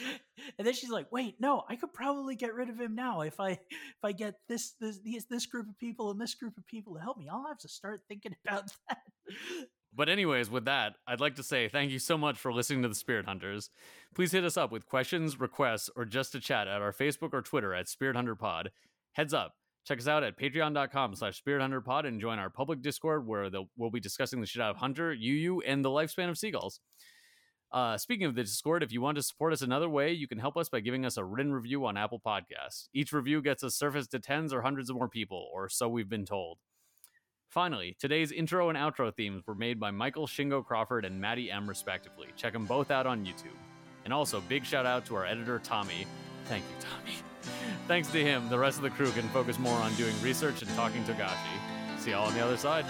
[0.57, 3.39] and then she's like, "Wait, no, I could probably get rid of him now if
[3.39, 3.59] I if
[4.03, 7.01] I get this this these, this group of people and this group of people to
[7.01, 7.27] help me.
[7.29, 8.99] I'll have to start thinking about that."
[9.93, 12.87] but anyways with that i'd like to say thank you so much for listening to
[12.89, 13.69] the spirit hunters
[14.15, 17.41] please hit us up with questions requests or just to chat at our facebook or
[17.41, 18.71] twitter at spirit hunter pod
[19.13, 19.53] heads up
[19.91, 23.89] check us out at patreon.com slash spirit and join our public discord where the, we'll
[23.89, 26.79] be discussing the shit out of hunter yu and the lifespan of seagulls
[27.73, 30.39] uh, speaking of the discord if you want to support us another way you can
[30.39, 33.75] help us by giving us a written review on apple podcasts each review gets us
[33.75, 36.57] surfaced to tens or hundreds of more people or so we've been told
[37.49, 41.67] Finally, today's intro and outro themes were made by Michael Shingo Crawford and Maddie M,
[41.67, 42.27] respectively.
[42.37, 43.57] Check them both out on YouTube.
[44.05, 46.07] And also, big shout out to our editor, Tommy.
[46.45, 47.30] Thank you, Tommy.
[47.87, 50.71] Thanks to him, the rest of the crew can focus more on doing research and
[50.75, 51.99] talking to Togashi.
[51.99, 52.85] See y'all on the other side.